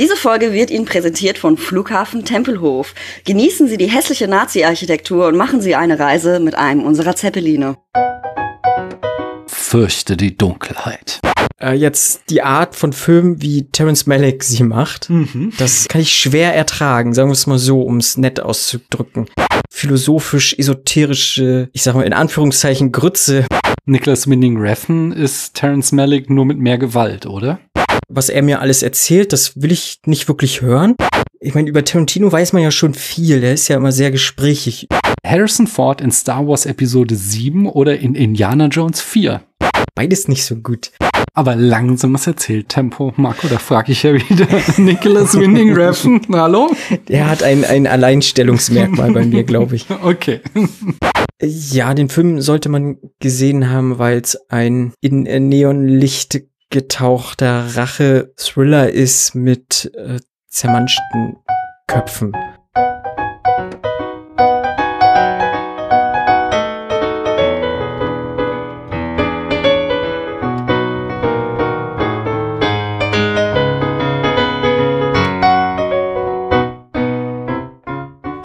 [0.00, 2.94] Diese Folge wird Ihnen präsentiert von Flughafen Tempelhof.
[3.26, 7.76] Genießen Sie die hässliche Nazi-Architektur und machen Sie eine Reise mit einem unserer Zeppeline.
[9.46, 11.20] Fürchte die Dunkelheit.
[11.60, 15.52] Äh, jetzt die Art von Film, wie Terence Malick sie macht, mhm.
[15.58, 19.28] das kann ich schwer ertragen, sagen wir es mal so, um es nett auszudrücken.
[19.70, 23.44] Philosophisch, esoterische, ich sag mal in Anführungszeichen Grütze.
[23.84, 27.60] Nicholas Winding Refn ist Terence Malick nur mit mehr Gewalt, oder?
[28.10, 30.96] Was er mir alles erzählt, das will ich nicht wirklich hören.
[31.40, 33.40] Ich meine, über Tarantino weiß man ja schon viel.
[33.40, 34.88] Der ist ja immer sehr gesprächig.
[35.24, 39.42] Harrison Ford in Star Wars Episode 7 oder in Indiana Jones 4?
[39.94, 40.90] Beides nicht so gut.
[41.32, 44.46] Aber langsames Erzähltempo, Marco, da frage ich ja wieder
[44.76, 46.20] Nicholas Winding Refn.
[46.32, 46.74] Hallo?
[47.08, 49.86] Der hat ein, ein Alleinstellungsmerkmal bei mir, glaube ich.
[50.02, 50.40] Okay.
[51.42, 59.34] Ja, den Film sollte man gesehen haben, weil es ein in Neonlicht getauchter Rache-Thriller ist
[59.34, 61.36] mit äh, zermanschten
[61.86, 62.32] Köpfen.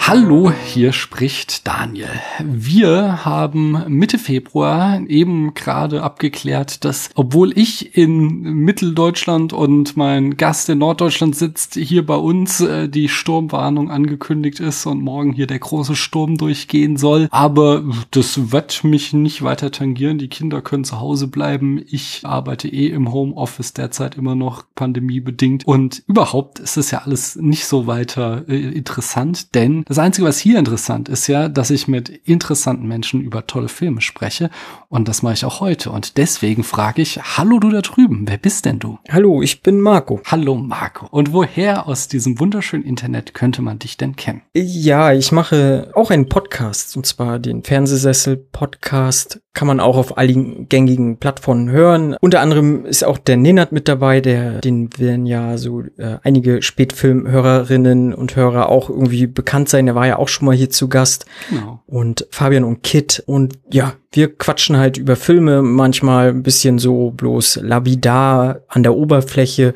[0.07, 2.11] Hallo, hier spricht Daniel.
[2.43, 10.69] Wir haben Mitte Februar eben gerade abgeklärt, dass obwohl ich in Mitteldeutschland und mein Gast
[10.69, 15.57] in Norddeutschland sitzt, hier bei uns äh, die Sturmwarnung angekündigt ist und morgen hier der
[15.57, 17.27] große Sturm durchgehen soll.
[17.31, 20.19] Aber das wird mich nicht weiter tangieren.
[20.19, 21.83] Die Kinder können zu Hause bleiben.
[21.89, 25.65] Ich arbeite eh im Homeoffice derzeit immer noch pandemiebedingt.
[25.65, 30.39] Und überhaupt ist es ja alles nicht so weiter äh, interessant, denn das Einzige, was
[30.39, 34.49] hier interessant ist ja, dass ich mit interessanten Menschen über tolle Filme spreche.
[34.89, 35.89] Und das mache ich auch heute.
[35.89, 38.99] Und deswegen frage ich, hallo du da drüben, wer bist denn du?
[39.09, 40.19] Hallo, ich bin Marco.
[40.25, 41.07] Hallo Marco.
[41.11, 44.41] Und woher aus diesem wunderschönen Internet könnte man dich denn kennen?
[44.53, 49.39] Ja, ich mache auch einen Podcast, und zwar den Fernsehsessel-Podcast.
[49.55, 52.15] Kann man auch auf allen gängigen Plattformen hören.
[52.21, 56.61] Unter anderem ist auch der Nenad mit dabei, der, den werden ja so äh, einige
[56.61, 59.87] Spätfilmhörerinnen und Hörer auch irgendwie bekannt sein.
[59.87, 61.25] Der war ja auch schon mal hier zu Gast.
[61.49, 61.81] Genau.
[61.87, 63.23] Und Fabian und Kit.
[63.25, 68.95] Und ja, wir quatschen halt über Filme, manchmal ein bisschen so bloß labidar an der
[68.95, 69.73] Oberfläche,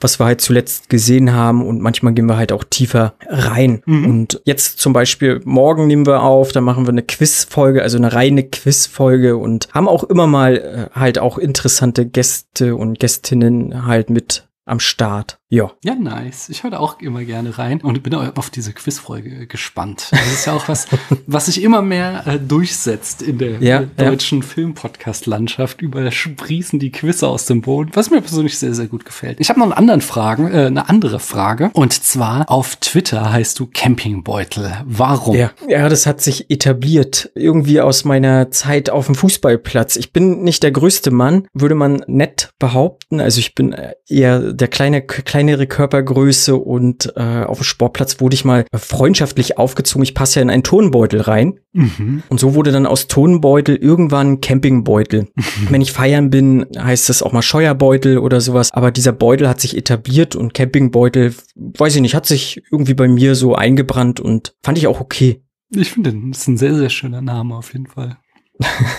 [0.00, 3.82] was wir halt zuletzt gesehen haben und manchmal gehen wir halt auch tiefer rein.
[3.86, 4.06] Mhm.
[4.06, 8.12] Und jetzt zum Beispiel morgen nehmen wir auf, da machen wir eine Quizfolge, also eine
[8.12, 14.10] reine Quizfolge und haben auch immer mal äh, halt auch interessante Gäste und Gästinnen halt
[14.10, 15.38] mit am Start.
[15.52, 15.70] Ja.
[15.84, 16.48] Ja, nice.
[16.48, 20.06] Ich höre auch immer gerne rein und bin auf diese Quizfolge gespannt.
[20.10, 20.86] Das ist ja auch was,
[21.26, 24.46] was sich immer mehr äh, durchsetzt in der ja, deutschen ja.
[24.46, 25.82] Filmpodcast-Landschaft.
[25.82, 29.40] Überall sprießen die Quizze aus dem Boden, was mir persönlich sehr, sehr gut gefällt.
[29.40, 31.70] Ich habe noch einen anderen Fragen, äh, eine andere Frage.
[31.74, 34.72] Und zwar auf Twitter heißt du Campingbeutel.
[34.86, 35.36] Warum?
[35.36, 35.50] Ja.
[35.68, 37.30] ja, das hat sich etabliert.
[37.34, 39.96] Irgendwie aus meiner Zeit auf dem Fußballplatz.
[39.96, 43.20] Ich bin nicht der größte Mann, würde man nett behaupten.
[43.20, 48.20] Also ich bin äh, eher der kleine, kleine kleinere Körpergröße und äh, auf dem Sportplatz
[48.20, 50.04] wurde ich mal freundschaftlich aufgezogen.
[50.04, 51.58] Ich passe ja in einen Tonbeutel rein.
[51.72, 52.22] Mhm.
[52.28, 55.22] Und so wurde dann aus Tonbeutel irgendwann Campingbeutel.
[55.34, 55.42] Mhm.
[55.70, 58.72] Wenn ich feiern bin, heißt das auch mal Scheuerbeutel oder sowas.
[58.72, 63.08] Aber dieser Beutel hat sich etabliert und Campingbeutel, weiß ich nicht, hat sich irgendwie bei
[63.08, 65.42] mir so eingebrannt und fand ich auch okay.
[65.70, 68.18] Ich finde, das ist ein sehr, sehr schöner Name auf jeden Fall.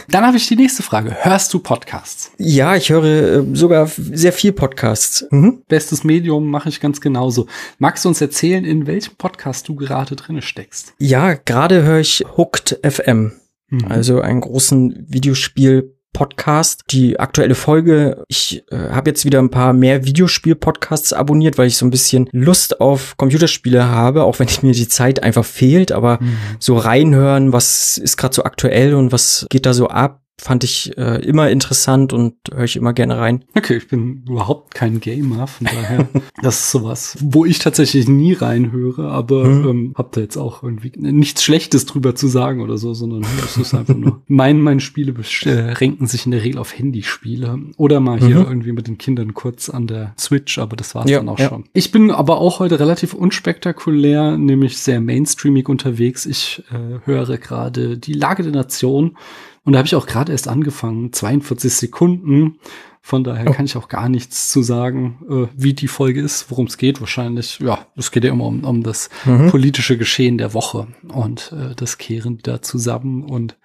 [0.09, 1.15] Dann habe ich die nächste Frage.
[1.21, 2.31] Hörst du Podcasts?
[2.37, 5.25] Ja, ich höre äh, sogar sehr viel Podcasts.
[5.31, 5.63] Mhm.
[5.67, 7.47] Bestes Medium mache ich ganz genauso.
[7.77, 10.93] Magst du uns erzählen, in welchem Podcast du gerade drin steckst?
[10.97, 13.33] Ja, gerade höre ich Hooked FM.
[13.69, 13.85] Mhm.
[13.89, 16.83] Also einen großen Videospiel Podcast.
[16.91, 21.77] Die aktuelle Folge, ich äh, habe jetzt wieder ein paar mehr Videospiel-Podcasts abonniert, weil ich
[21.77, 26.19] so ein bisschen Lust auf Computerspiele habe, auch wenn mir die Zeit einfach fehlt, aber
[26.21, 26.37] mhm.
[26.59, 30.97] so reinhören, was ist gerade so aktuell und was geht da so ab, fand ich
[30.97, 33.45] äh, immer interessant und höre ich immer gerne rein.
[33.55, 36.07] Okay, ich bin überhaupt kein Gamer, von daher,
[36.41, 39.67] das ist sowas, wo ich tatsächlich nie reinhöre, aber hm.
[39.67, 43.57] ähm, hab da jetzt auch irgendwie nichts Schlechtes drüber zu sagen oder so, sondern es
[43.57, 48.19] ist einfach nur, mein, meine Spiele beschränken sich in der Regel auf Handyspiele oder mal
[48.19, 48.45] hier mhm.
[48.45, 51.49] irgendwie mit den Kindern kurz an der Switch, aber das war's ja, dann auch ja.
[51.49, 51.65] schon.
[51.73, 56.25] Ich bin aber auch heute relativ unspektakulär, nämlich sehr mainstreamig unterwegs.
[56.25, 59.15] Ich äh, höre gerade die Lage der Nation
[59.63, 62.59] und da habe ich auch gerade erst angefangen, 42 Sekunden.
[63.05, 63.53] Von daher oh.
[63.53, 67.01] kann ich auch gar nichts zu sagen, äh, wie die Folge ist, worum es geht.
[67.01, 69.49] Wahrscheinlich, ja, es geht ja immer um, um das mhm.
[69.49, 73.57] politische Geschehen der Woche und äh, das kehren die da zusammen und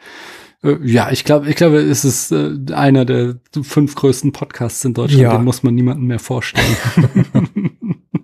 [0.83, 5.23] ja, ich glaube, ich glaube, es ist äh, einer der fünf größten Podcasts in Deutschland.
[5.23, 5.37] Ja.
[5.37, 6.77] Den muss man niemandem mehr vorstellen.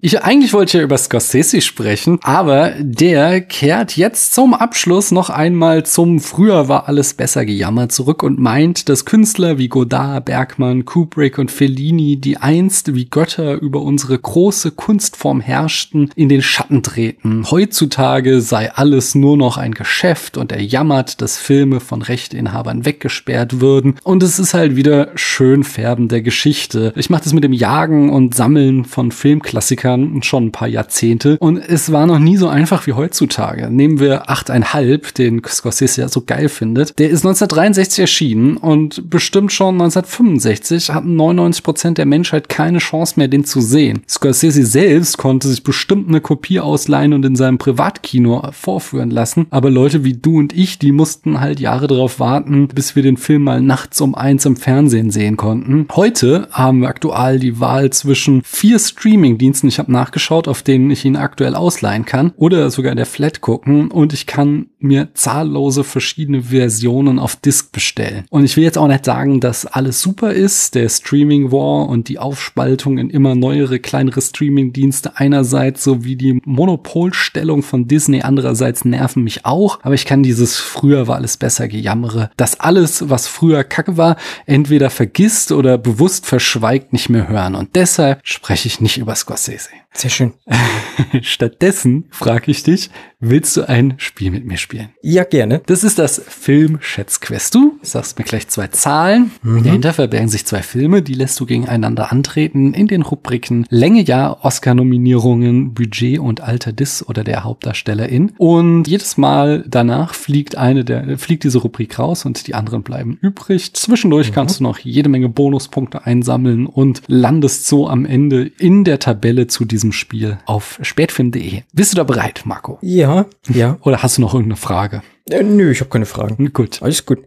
[0.06, 5.30] Ich, eigentlich wollte ich ja über Scorsese sprechen, aber der kehrt jetzt zum Abschluss noch
[5.30, 10.84] einmal zum Früher war alles besser gejammer zurück und meint, dass Künstler wie Godard, Bergmann,
[10.84, 16.82] Kubrick und Fellini, die einst wie Götter über unsere große Kunstform herrschten, in den Schatten
[16.82, 17.50] treten.
[17.50, 23.60] Heutzutage sei alles nur noch ein Geschäft und er jammert, dass Filme von Rechteinhabern weggesperrt
[23.60, 23.96] würden.
[24.02, 26.92] Und es ist halt wieder schön färben der Geschichte.
[26.96, 31.36] Ich mache das mit dem Jagen und Sammeln von Filmklassikern schon ein paar Jahrzehnte.
[31.38, 33.70] Und es war noch nie so einfach wie heutzutage.
[33.70, 36.98] Nehmen wir 8,5, den Scorsese ja so geil findet.
[36.98, 43.14] Der ist 1963 erschienen und bestimmt schon 1965 hatten 99 Prozent der Menschheit keine Chance
[43.16, 44.02] mehr, den zu sehen.
[44.08, 49.46] Scorsese selbst konnte sich bestimmt eine Kopie ausleihen und in seinem Privatkino vorführen lassen.
[49.50, 53.16] Aber Leute wie du und ich, die mussten halt Jahre darauf warten, bis wir den
[53.16, 55.86] Film mal nachts um eins im Fernsehen sehen konnten.
[55.94, 59.68] Heute haben wir aktuell die Wahl zwischen vier Streaming-Diensten.
[59.68, 63.90] Ich habe nachgeschaut, auf denen ich ihn aktuell ausleihen kann oder sogar der Flat gucken
[63.90, 68.24] und ich kann mir zahllose verschiedene Versionen auf Disc bestellen.
[68.30, 72.08] Und ich will jetzt auch nicht sagen, dass alles super ist, der Streaming War und
[72.08, 79.24] die Aufspaltung in immer neuere, kleinere Streaming-Dienste einerseits sowie die Monopolstellung von Disney andererseits nerven
[79.24, 83.64] mich auch, aber ich kann dieses früher war alles besser gejammere, dass alles, was früher
[83.64, 84.16] kacke war,
[84.46, 87.54] entweder vergisst oder bewusst verschweigt, nicht mehr hören.
[87.54, 89.70] Und deshalb spreche ich nicht über Scorsese.
[89.96, 90.32] Sehr schön.
[91.22, 94.88] Stattdessen frage ich dich, willst du ein Spiel mit mir spielen?
[95.02, 95.62] Ja, gerne.
[95.66, 97.54] Das ist das Film-Schätzquest.
[97.54, 99.30] Du sagst mir gleich zwei Zahlen.
[99.42, 104.36] Dahinter verbergen sich zwei Filme, die lässt du gegeneinander antreten in den Rubriken Länge ja,
[104.42, 108.32] Oscar-Nominierungen, Budget und Alter des oder der Hauptdarstellerin.
[108.36, 113.16] Und jedes Mal danach fliegt eine der, fliegt diese Rubrik raus und die anderen bleiben
[113.20, 113.74] übrig.
[113.74, 118.98] Zwischendurch kannst du noch jede Menge Bonuspunkte einsammeln und landest so am Ende in der
[118.98, 121.62] Tabelle zu diesem Spiel auf spätfilm.de.
[121.72, 122.78] Bist du da bereit, Marco?
[122.82, 123.78] Ja, ja.
[123.82, 125.02] Oder hast du noch irgendeine Frage?
[125.30, 126.52] Äh, nö, ich habe keine Fragen.
[126.52, 126.82] Gut.
[126.82, 127.20] Alles gut.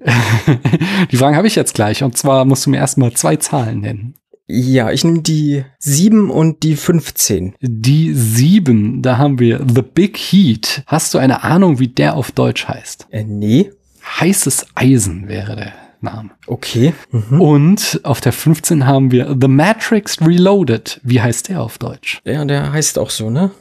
[1.12, 2.04] Die Fragen habe ich jetzt gleich.
[2.04, 4.15] Und zwar musst du mir erstmal zwei Zahlen nennen.
[4.50, 7.56] Ja, ich nehme die 7 und die 15.
[7.59, 10.83] Die sieben, da haben wir The Big Heat.
[10.88, 13.07] Hast du eine Ahnung, wie der auf Deutsch heißt?
[13.12, 13.71] Äh, nee.
[14.21, 16.29] Heißes Eisen wäre der Name.
[16.45, 16.94] Okay.
[17.11, 17.41] Mhm.
[17.41, 20.99] Und auf der 15 haben wir The Matrix Reloaded.
[21.03, 22.21] Wie heißt der auf Deutsch?
[22.23, 23.51] Ja, der heißt auch so, ne?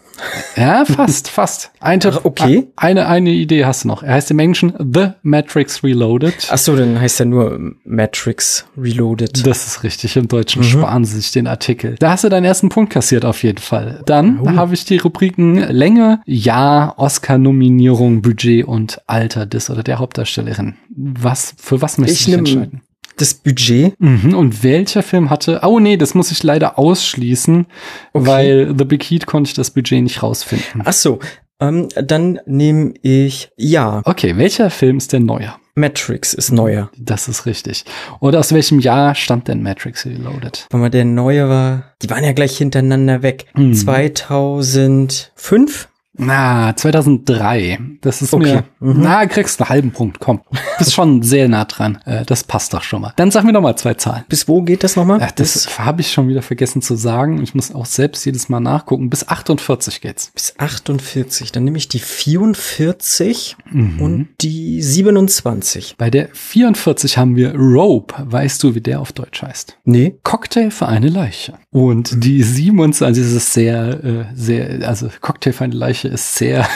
[0.56, 1.70] Ja, fast, fast.
[1.80, 2.20] Ein Tipp.
[2.24, 2.68] Okay.
[2.76, 4.02] Eine, eine Idee hast du noch.
[4.02, 6.48] Er heißt im Englischen The Matrix Reloaded.
[6.50, 9.46] Ach so, dann heißt er nur Matrix Reloaded.
[9.46, 10.16] Das ist richtig.
[10.16, 11.96] Im Deutschen sparen sie sich den Artikel.
[11.98, 14.02] Da hast du deinen ersten Punkt kassiert auf jeden Fall.
[14.06, 20.76] Dann habe ich die Rubriken Länge, Jahr, Oscar-Nominierung, Budget und Alter des oder der Hauptdarstellerin.
[20.88, 22.82] Was, für was möchtest Ich du dich entscheiden?
[23.18, 23.98] Das Budget.
[24.00, 24.34] Mhm.
[24.34, 27.66] Und welcher Film hatte, oh nee, das muss ich leider ausschließen,
[28.12, 28.26] Okay.
[28.26, 30.82] weil The Big Heat konnte ich das Budget nicht rausfinden.
[30.84, 31.18] Ach so,
[31.60, 35.58] ähm, dann nehme ich, ja, Okay, welcher Film ist denn neuer?
[35.78, 36.90] Matrix ist neuer.
[36.96, 37.84] Das ist richtig.
[38.18, 40.66] Und aus welchem Jahr stammt denn Matrix Reloaded?
[40.70, 43.44] Wenn mal der neue war, die waren ja gleich hintereinander weg.
[43.54, 43.74] Mhm.
[43.74, 45.88] 2005?
[46.18, 47.78] Na, 2003.
[48.00, 48.62] Das ist Okay.
[48.80, 48.92] mir.
[48.94, 49.02] Mhm.
[49.02, 50.18] Na, kriegst einen halben Punkt.
[50.20, 50.40] Komm.
[50.78, 51.98] Bist schon sehr nah dran.
[52.04, 53.12] Äh, das passt doch schon mal.
[53.16, 54.24] Dann sag mir noch mal zwei Zahlen.
[54.28, 55.20] Bis wo geht das nochmal?
[55.22, 57.42] Ach, das habe ich schon wieder vergessen zu sagen.
[57.42, 59.10] Ich muss auch selbst jedes Mal nachgucken.
[59.10, 60.30] Bis 48 geht's.
[60.34, 61.52] Bis 48.
[61.52, 64.00] Dann nehme ich die 44 Mhm.
[64.00, 65.96] und die 27.
[65.98, 68.14] Bei der 44 haben wir Rope.
[68.19, 69.76] Weißt du, wie der auf Deutsch heißt?
[69.84, 70.17] Nee.
[70.22, 71.55] Cocktail für eine Leiche.
[71.70, 76.67] Und die 27, das ist sehr, äh, sehr, also Cocktail für eine Leiche ist sehr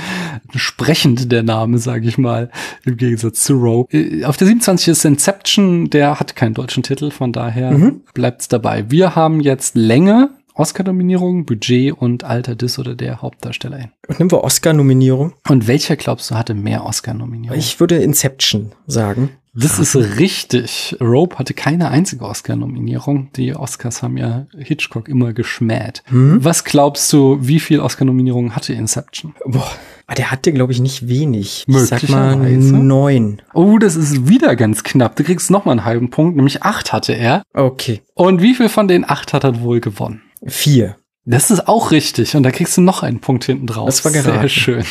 [0.54, 2.50] sprechend, der Name, sage ich mal,
[2.84, 3.96] im Gegensatz zu Rope.
[3.96, 8.00] Äh, Auf der 27 ist Inception, der hat keinen deutschen Titel, von daher Mhm.
[8.14, 8.90] bleibt's dabei.
[8.90, 13.90] Wir haben jetzt Länge, Oscar-Nominierung, Budget und Alter des oder der Hauptdarstellerin.
[14.06, 15.32] Und nehmen wir Oscar-Nominierung.
[15.48, 17.58] Und welcher glaubst du hatte mehr Oscar-Nominierungen?
[17.58, 19.30] Ich würde Inception sagen.
[19.54, 20.96] Das ist richtig.
[21.00, 23.30] Rope hatte keine einzige Oscar-Nominierung.
[23.36, 26.02] Die Oscars haben ja Hitchcock immer geschmäht.
[26.10, 29.34] Was glaubst du, wie viel Oscar-Nominierungen hatte Inception?
[29.44, 29.70] Boah,
[30.06, 31.64] ah, der hatte, glaube ich, nicht wenig.
[31.66, 33.42] Ich sag mal neun.
[33.52, 35.14] Oh, das ist wieder ganz knapp.
[35.16, 37.42] Du kriegst noch mal einen halben Punkt, nämlich acht hatte er.
[37.52, 38.02] Okay.
[38.14, 40.22] Und wie viel von den acht hat er wohl gewonnen?
[40.46, 40.96] Vier.
[41.26, 42.36] Das ist auch richtig.
[42.36, 43.86] Und da kriegst du noch einen Punkt hinten drauf.
[43.86, 44.48] Das war Sehr geraten.
[44.50, 44.84] schön.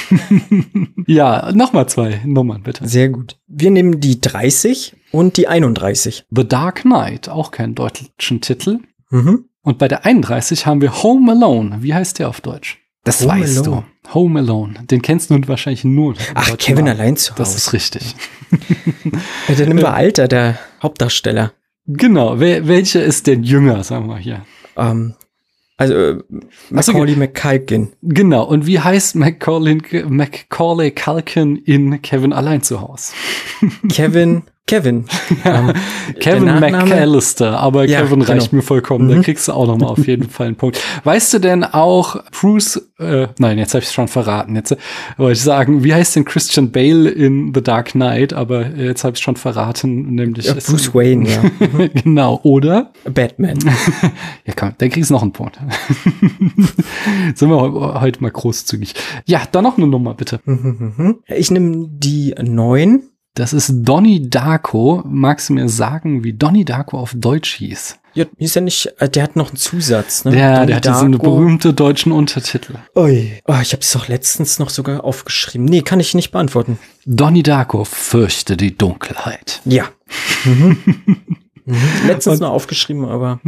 [1.07, 2.87] ja, noch mal zwei Nummern, bitte.
[2.87, 3.37] Sehr gut.
[3.47, 6.25] Wir nehmen die 30 und die 31.
[6.31, 8.79] The Dark Knight, auch keinen deutschen Titel.
[9.11, 9.45] Mhm.
[9.61, 11.77] Und bei der 31 haben wir Home Alone.
[11.81, 12.79] Wie heißt der auf Deutsch?
[13.03, 13.83] Das Home weißt Alone.
[14.03, 14.13] du.
[14.13, 14.73] Home Alone.
[14.89, 16.15] Den kennst du wahrscheinlich nur.
[16.33, 16.99] Ach, Kevin Namen.
[16.99, 17.57] allein zu Das Hause.
[17.57, 18.15] ist richtig.
[19.47, 21.53] Ja, der nimmt wir Alter, der Hauptdarsteller.
[21.85, 22.39] Genau.
[22.39, 24.45] Wer, welcher ist denn jünger, sagen wir hier?
[24.77, 25.15] Ähm,
[25.77, 26.23] also äh,
[26.81, 27.93] so, Macaulay McCulkin.
[28.01, 28.43] Genau.
[28.43, 29.77] Und wie heißt Macaulay,
[30.07, 33.13] Macaulay Culkin in Kevin allein zu Hause?
[33.89, 35.05] Kevin, Kevin.
[35.45, 35.73] Ähm,
[36.19, 38.57] Kevin McAllister, aber Ja, Kevin reicht genau.
[38.57, 39.09] mir vollkommen.
[39.09, 39.23] Da Mhm.
[39.23, 40.79] kriegst du auch noch mal auf jeden Fall einen Punkt.
[41.03, 44.55] Weißt du denn auch Bruce, äh, nein, jetzt habe ich schon verraten.
[44.55, 44.77] Jetzt äh,
[45.17, 48.31] wollte ich sagen, wie heißt denn Christian Bale in The Dark Knight?
[48.33, 51.41] Aber äh, jetzt habe ich schon verraten, nämlich Ja, ist- Bruce Wayne, ja.
[52.03, 52.91] genau, oder?
[53.11, 53.57] Batman.
[54.45, 55.57] Ja, komm, dann kriegst du noch einen Punkt.
[57.35, 58.93] Sind wir heu- heute mal großzügig.
[59.25, 60.39] Ja, dann noch eine Nummer, bitte.
[61.27, 63.03] Ich nehme die neun.
[63.35, 65.01] Das ist Donnie Darko.
[65.05, 67.97] Magst du mir sagen, wie Donnie Darko auf Deutsch hieß?
[68.13, 70.31] Ja, ist ja nicht, äh, der hat noch einen Zusatz, ne?
[70.31, 72.75] Der, Donnie der hat diesen berühmte deutschen Untertitel.
[72.95, 73.41] Ui.
[73.47, 75.65] Oh, ich habe es doch letztens noch sogar aufgeschrieben.
[75.65, 76.77] Nee, kann ich nicht beantworten.
[77.07, 79.61] Donnie Darko, fürchte die Dunkelheit.
[79.65, 79.85] Ja.
[80.45, 80.77] Mhm.
[81.65, 81.77] Mhm.
[82.05, 83.39] Letztens noch aufgeschrieben, aber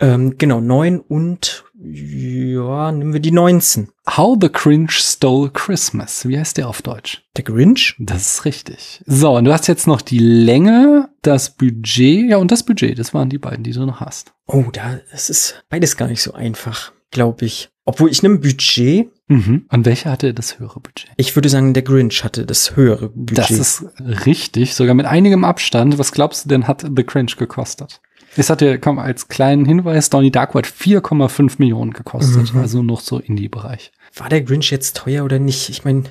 [0.00, 3.88] ähm, genau, neun und ja, nehmen wir die 19.
[4.16, 6.26] How the Cringe Stole Christmas.
[6.26, 7.22] Wie heißt der auf Deutsch?
[7.36, 7.94] Der Grinch?
[8.00, 9.00] Das ist richtig.
[9.06, 12.98] So, und du hast jetzt noch die Länge, das Budget, ja, und das Budget.
[12.98, 14.32] Das waren die beiden, die du noch hast.
[14.46, 17.70] Oh, da, das ist beides gar nicht so einfach, glaube ich.
[17.84, 19.10] Obwohl ich nehme Budget.
[19.28, 19.66] Mhm.
[19.70, 21.10] Und welcher hatte das höhere Budget?
[21.16, 23.38] Ich würde sagen, der Grinch hatte das höhere Budget.
[23.38, 23.84] Das ist
[24.26, 25.96] richtig, sogar mit einigem Abstand.
[25.96, 28.00] Was glaubst du denn, hat The Cringe gekostet?
[28.38, 32.60] Es hatte, komm, als kleinen Hinweis, Donnie Darko hat 4,5 Millionen gekostet, Mhm.
[32.60, 33.90] also noch so Indie-Bereich.
[34.16, 35.68] War der Grinch jetzt teuer oder nicht?
[35.68, 36.04] Ich meine,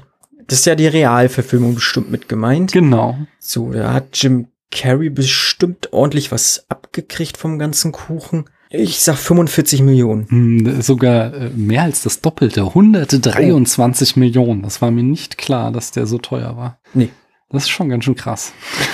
[0.48, 2.72] das ist ja die Realverfilmung bestimmt mit gemeint.
[2.74, 3.18] Genau.
[3.40, 8.46] So, da hat Jim Carrey bestimmt ordentlich was abgekriegt vom ganzen Kuchen.
[8.70, 10.28] Ich sag 45 Millionen.
[10.30, 14.62] Hm, Sogar äh, mehr als das Doppelte, 123 Millionen.
[14.64, 16.80] Das war mir nicht klar, dass der so teuer war.
[16.94, 17.10] Nee.
[17.50, 18.52] Das ist schon ganz schön krass.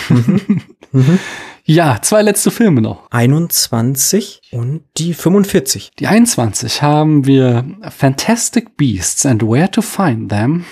[0.09, 0.61] Mhm.
[1.65, 3.09] Ja, zwei letzte Filme noch.
[3.11, 5.91] 21 und die 45.
[5.97, 10.65] Die 21 haben wir Fantastic Beasts and Where to Find Them.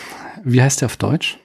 [0.43, 1.37] Wie heißt der auf Deutsch?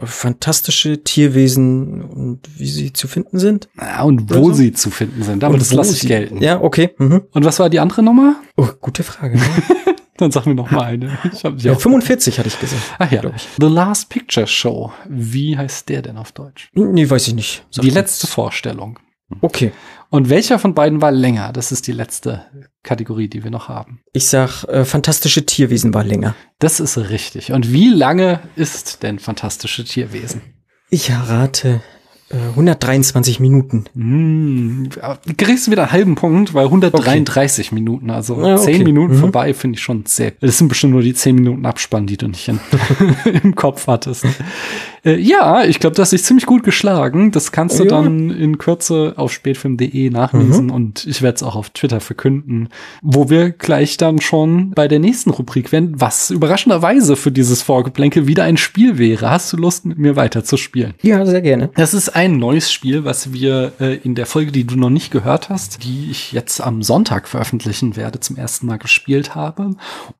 [0.00, 3.68] Fantastische Tierwesen und wie sie zu finden sind.
[3.76, 4.52] Ah, Und wo Oder so?
[4.54, 5.42] sie zu finden sind.
[5.42, 6.40] Aber Und das lasse ich gelten.
[6.40, 6.90] Ja, okay.
[6.98, 7.22] Mhm.
[7.32, 8.36] Und was war die andere Nummer?
[8.56, 9.38] Oh, gute Frage.
[9.38, 9.44] Ne?
[10.18, 11.16] Dann sag mir noch mal eine.
[11.32, 11.80] Ich hab ja, auch.
[11.80, 12.82] 45 hatte ich gesagt.
[12.98, 13.22] Ach ja.
[13.34, 13.48] ich.
[13.58, 14.92] The Last Picture Show.
[15.08, 16.70] Wie heißt der denn auf Deutsch?
[16.74, 17.64] Nee, weiß ich nicht.
[17.70, 18.34] Sag die letzte das.
[18.34, 18.98] Vorstellung.
[19.40, 19.72] Okay.
[20.10, 21.52] Und welcher von beiden war länger?
[21.52, 22.46] Das ist die letzte
[22.82, 24.00] Kategorie, die wir noch haben.
[24.12, 26.34] Ich sag, äh, fantastische Tierwesen war länger.
[26.58, 27.52] Das ist richtig.
[27.52, 30.42] Und wie lange ist denn fantastische Tierwesen?
[30.90, 31.82] Ich rate
[32.30, 33.84] 123 Minuten.
[33.94, 34.90] Hm,
[35.38, 38.74] kriegst du wieder einen halben Punkt, weil 133 Minuten, also Ah, okay.
[38.74, 39.20] 10 Minuten Mhm.
[39.20, 40.32] vorbei, finde ich schon sehr.
[40.40, 42.60] Das sind bestimmt nur die 10 Minuten Abspann, die du nicht in,
[43.42, 44.26] im Kopf hattest.
[45.08, 47.30] Äh, ja, ich glaube, hast dich ziemlich gut geschlagen.
[47.32, 47.90] Das kannst du Ja.
[47.90, 50.70] dann in Kürze auf spätfilm.de nachlesen Mhm.
[50.72, 52.68] und ich werde es auch auf Twitter verkünden,
[53.02, 58.26] wo wir gleich dann schon bei der nächsten Rubrik werden, was überraschenderweise für dieses Vorgeplänkel
[58.26, 59.30] wieder ein Spiel wäre.
[59.30, 60.94] Hast du Lust, mit mir weiter zu spielen?
[61.02, 61.70] Ja, sehr gerne.
[61.76, 65.10] Das ist ein neues Spiel, was wir äh, in der Folge, die du noch nicht
[65.10, 69.70] gehört hast, die ich jetzt am Sonntag veröffentlichen werde, zum ersten Mal gespielt habe.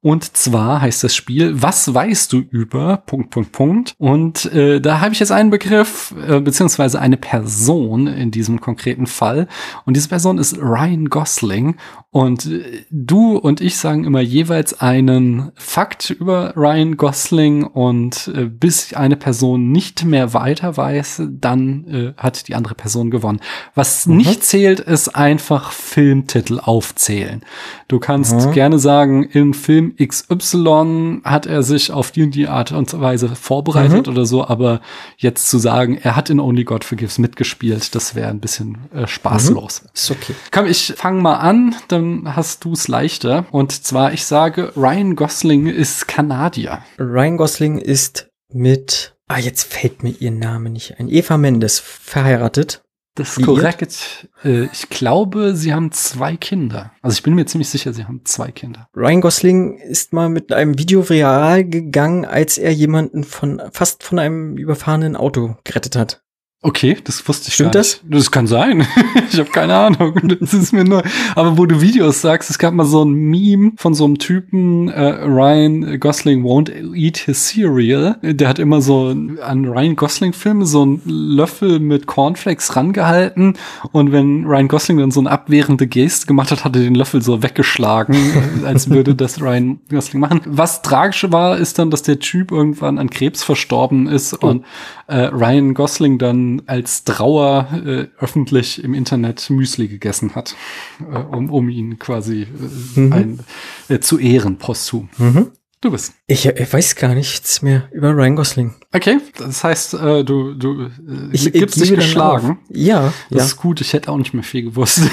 [0.00, 3.94] Und zwar heißt das Spiel, was weißt du über Punkt, Punkt, Punkt.
[3.98, 9.06] Und äh, da habe ich jetzt einen Begriff, äh, beziehungsweise eine Person in diesem konkreten
[9.06, 9.48] Fall.
[9.84, 11.76] Und diese Person ist Ryan Gosling.
[12.10, 18.46] Und äh, du und ich sagen immer jeweils einen Fakt über Ryan Gosling und äh,
[18.46, 23.40] bis eine Person nicht mehr weiter weiß, dann äh, hat die andere Person gewonnen.
[23.74, 27.42] Was nicht zählt, ist einfach Filmtitel aufzählen.
[27.88, 28.52] Du kannst Mhm.
[28.52, 33.28] gerne sagen, in Film XY hat er sich auf die und die Art und Weise
[33.34, 34.80] vorbereitet oder so, aber
[35.18, 39.06] jetzt zu sagen, er hat in Only God Forgives mitgespielt, das wäre ein bisschen äh,
[39.06, 39.84] spaßlos.
[39.94, 40.34] Ist okay.
[40.50, 43.46] Komm, ich fange mal an, dann hast du es leichter.
[43.50, 46.82] Und zwar, ich sage, Ryan Gosling ist Kanadier.
[46.98, 52.82] Ryan Gosling ist mit, ah, jetzt fällt mir ihr Name nicht ein, Eva Mendes verheiratet.
[53.14, 54.28] Das ist korrekt.
[54.44, 56.92] Äh, ich glaube, sie haben zwei Kinder.
[57.02, 58.88] Also ich bin mir ziemlich sicher, sie haben zwei Kinder.
[58.96, 64.20] Ryan Gosling ist mal mit einem Video viral gegangen, als er jemanden von fast von
[64.20, 66.22] einem überfahrenen Auto gerettet hat.
[66.60, 68.02] Okay, das wusste ich Stimmt gar nicht.
[68.02, 68.10] das?
[68.10, 68.84] Das kann sein.
[69.30, 70.20] ich habe keine Ahnung.
[70.40, 71.04] Das ist mir nur.
[71.36, 74.88] Aber wo du Videos sagst, es gab mal so ein Meme von so einem Typen,
[74.88, 78.18] äh, Ryan Gosling won't eat his cereal.
[78.22, 83.54] Der hat immer so an Ryan Gosling Filme so einen Löffel mit Cornflakes rangehalten
[83.92, 87.22] und wenn Ryan Gosling dann so eine abwehrende Geste gemacht hat, hat er den Löffel
[87.22, 88.16] so weggeschlagen,
[88.64, 90.40] als würde das Ryan Gosling machen.
[90.44, 94.64] Was tragisch war, ist dann, dass der Typ irgendwann an Krebs verstorben ist und
[95.06, 100.56] äh, Ryan Gosling dann als Trauer äh, öffentlich im Internet Müsli gegessen hat,
[101.00, 103.12] äh, um, um ihn quasi äh, Mhm.
[103.12, 103.40] ein,
[103.88, 105.08] äh, zu ehren posthum.
[105.18, 105.48] Mhm.
[105.80, 106.14] Du bist.
[106.26, 108.74] Ich, ich weiß gar nichts mehr über Ryan Gosling.
[108.92, 110.88] Okay, das heißt, äh, du, du äh,
[111.30, 112.58] Ich gibst dich gebe dann geschlagen.
[112.68, 113.44] Ja, Das ja.
[113.44, 114.98] ist gut, ich hätte auch nicht mehr viel gewusst.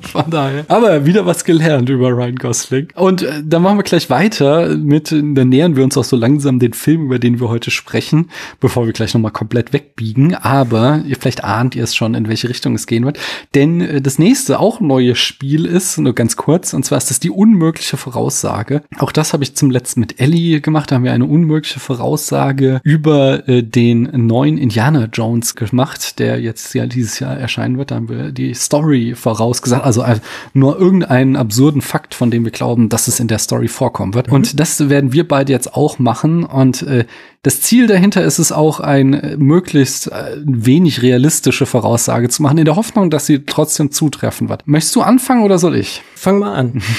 [0.00, 0.64] Von daher.
[0.68, 2.88] Aber wieder was gelernt über Ryan Gosling.
[2.96, 6.58] Und äh, dann machen wir gleich weiter mit, dann nähern wir uns auch so langsam
[6.58, 10.34] den Film, über den wir heute sprechen, bevor wir gleich nochmal komplett wegbiegen.
[10.34, 13.18] Aber ihr vielleicht ahnt ihr es schon, in welche Richtung es gehen wird.
[13.54, 17.20] Denn äh, das nächste auch neue Spiel ist, nur ganz kurz, und zwar ist das
[17.20, 18.71] die unmögliche Voraussage.
[18.98, 20.90] Auch das habe ich zum letzten mit Ellie gemacht.
[20.90, 26.74] Da haben wir eine unmögliche Voraussage über äh, den neuen Indiana Jones gemacht, der jetzt
[26.74, 27.90] ja dieses Jahr erscheinen wird.
[27.90, 29.84] Da haben wir die Story vorausgesagt.
[29.84, 30.20] Also äh,
[30.52, 34.30] nur irgendeinen absurden Fakt, von dem wir glauben, dass es in der Story vorkommen wird.
[34.30, 36.44] Und das werden wir beide jetzt auch machen.
[36.44, 37.04] Und äh,
[37.42, 42.58] das Ziel dahinter ist es auch, ein äh, möglichst äh, wenig realistische Voraussage zu machen,
[42.58, 44.62] in der Hoffnung, dass sie trotzdem zutreffen wird.
[44.66, 46.02] Möchtest du anfangen oder soll ich?
[46.14, 46.80] Fang mal an.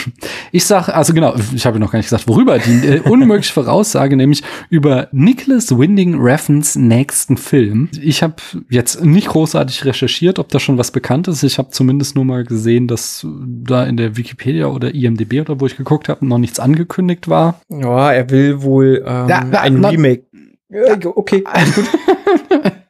[0.55, 2.59] Ich sag, also genau, ich habe noch gar nicht gesagt, worüber.
[2.59, 7.89] Die äh, unmögliche Voraussage, nämlich über Nicholas Winding Refns nächsten Film.
[7.99, 8.35] Ich habe
[8.69, 11.41] jetzt nicht großartig recherchiert, ob da schon was bekannt ist.
[11.41, 15.65] Ich habe zumindest nur mal gesehen, dass da in der Wikipedia oder IMDb oder wo
[15.65, 17.59] ich geguckt habe, noch nichts angekündigt war.
[17.69, 20.25] Ja, er will wohl ähm, Ja, na, ein na- Remake.
[20.73, 21.87] Ja, okay, alles gut.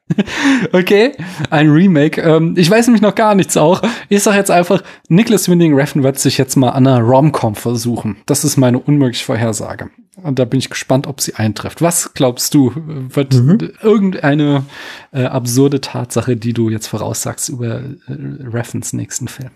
[0.71, 1.13] Okay,
[1.49, 2.21] ein Remake.
[2.21, 3.81] Ähm, ich weiß nämlich noch gar nichts auch.
[4.09, 8.17] Ich sag jetzt einfach, Nicholas Winding Refn wird sich jetzt mal an einer Rom-Com versuchen.
[8.25, 9.89] Das ist meine unmögliche Vorhersage.
[10.21, 11.81] Und da bin ich gespannt, ob sie eintrifft.
[11.81, 13.33] Was glaubst du, wird
[13.81, 14.65] irgendeine
[15.11, 19.51] äh, absurde Tatsache, die du jetzt voraussagst über äh, Refns nächsten Film?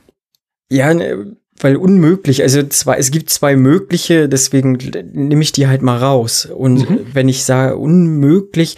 [0.70, 2.42] Ja, ne, weil unmöglich.
[2.44, 4.74] Also zwei, es gibt zwei mögliche, deswegen
[5.14, 6.46] nehme ich die halt mal raus.
[6.46, 7.00] Und Mhm.
[7.14, 8.76] wenn ich sage unmöglich,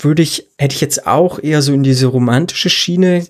[0.00, 3.24] würde ich, hätte ich jetzt auch eher so in diese romantische Schiene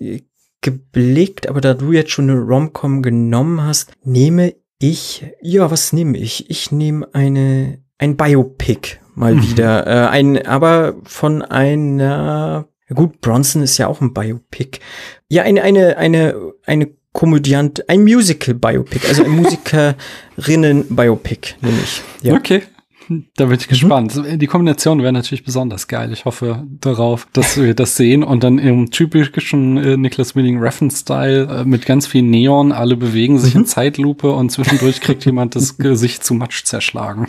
[0.61, 6.17] geblickt, aber da du jetzt schon eine Rom-Com genommen hast, nehme ich, ja, was nehme
[6.17, 6.49] ich?
[6.49, 9.43] Ich nehme eine, ein Biopic mal Mhm.
[9.43, 9.87] wieder.
[9.87, 14.79] Äh, ein, aber von einer, gut, Bronson ist ja auch ein Biopic.
[15.29, 19.31] Ja, eine, eine, eine, eine Komödiant, ein Musical-Biopic, also ein
[20.35, 22.01] Musikerinnen-Biopic, nehme ich.
[22.21, 22.33] Ja.
[22.33, 22.37] Mhm.
[22.39, 22.63] Okay.
[23.37, 24.19] Da bin ich gespannt.
[24.33, 26.11] Die Kombination wäre natürlich besonders geil.
[26.11, 31.59] Ich hoffe darauf, dass wir das sehen und dann im typischen äh, Nicholas Winning Reference-Style
[31.61, 32.71] äh, mit ganz viel Neon.
[32.71, 33.61] Alle bewegen sich Mhm.
[33.61, 37.27] in Zeitlupe und zwischendurch kriegt jemand das Gesicht zu Matsch zerschlagen.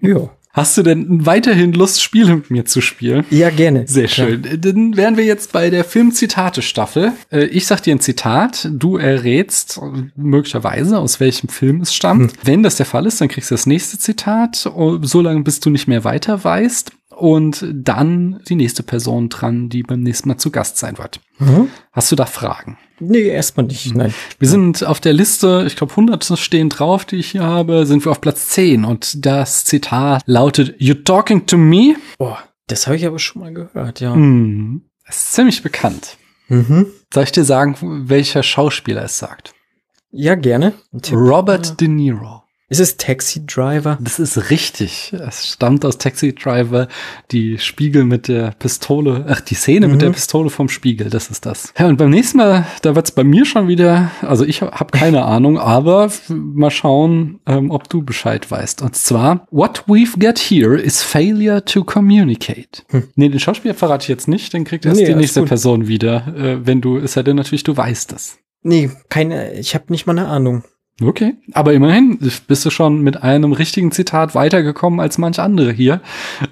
[0.00, 0.30] ja.
[0.58, 3.24] Hast du denn weiterhin Lust, Spiele mit mir zu spielen?
[3.30, 3.86] Ja, gerne.
[3.86, 4.42] Sehr schön.
[4.60, 7.12] Dann wären wir jetzt bei der Film-Zitate-Staffel.
[7.30, 12.32] Äh, Ich sag dir ein Zitat, du errätst äh, möglicherweise, aus welchem Film es stammt.
[12.42, 15.60] Wenn das der Fall ist, dann kriegst du das nächste Zitat, oh, so lange bis
[15.60, 16.90] du nicht mehr weiter weißt.
[17.18, 21.20] Und dann die nächste Person dran, die beim nächsten Mal zu Gast sein wird.
[21.40, 21.68] Mhm.
[21.90, 22.78] Hast du da Fragen?
[23.00, 23.92] Nee, erstmal nicht.
[23.94, 24.14] Nein.
[24.38, 28.04] Wir sind auf der Liste, ich glaube 100 stehen drauf, die ich hier habe, sind
[28.04, 31.96] wir auf Platz 10 und das Zitat lautet, You talking to me?
[32.18, 34.14] Boah, das habe ich aber schon mal gehört, ja.
[34.14, 36.18] Hm, das ist ziemlich bekannt.
[36.46, 36.86] Mhm.
[37.12, 37.76] Soll ich dir sagen,
[38.08, 39.54] welcher Schauspieler es sagt?
[40.10, 40.72] Ja, gerne.
[41.10, 42.37] Robert De Niro.
[42.70, 43.96] Ist es Taxi Driver?
[43.98, 45.14] Das ist richtig.
[45.26, 46.88] Es stammt aus Taxi Driver.
[47.30, 50.00] Die Spiegel mit der Pistole, ach, die Szene mit Mhm.
[50.00, 51.72] der Pistole vom Spiegel, das ist das.
[51.78, 55.22] Ja, und beim nächsten Mal, da wird's bei mir schon wieder, also ich habe keine
[55.24, 58.82] Ahnung, aber mal schauen, ähm, ob du Bescheid weißt.
[58.82, 62.84] Und zwar, what we've got here is failure to communicate.
[63.14, 65.06] Nee, den Schauspieler verrate ich jetzt nicht, dann kriegt erst Hm.
[65.06, 65.48] Nee, die nächste gut.
[65.48, 68.36] Person wieder, äh, wenn du, es sei denn natürlich, du weißt es.
[68.62, 70.64] Nee, keine, ich habe nicht mal eine Ahnung.
[71.00, 76.00] Okay, aber immerhin bist du schon mit einem richtigen Zitat weitergekommen als manch andere hier.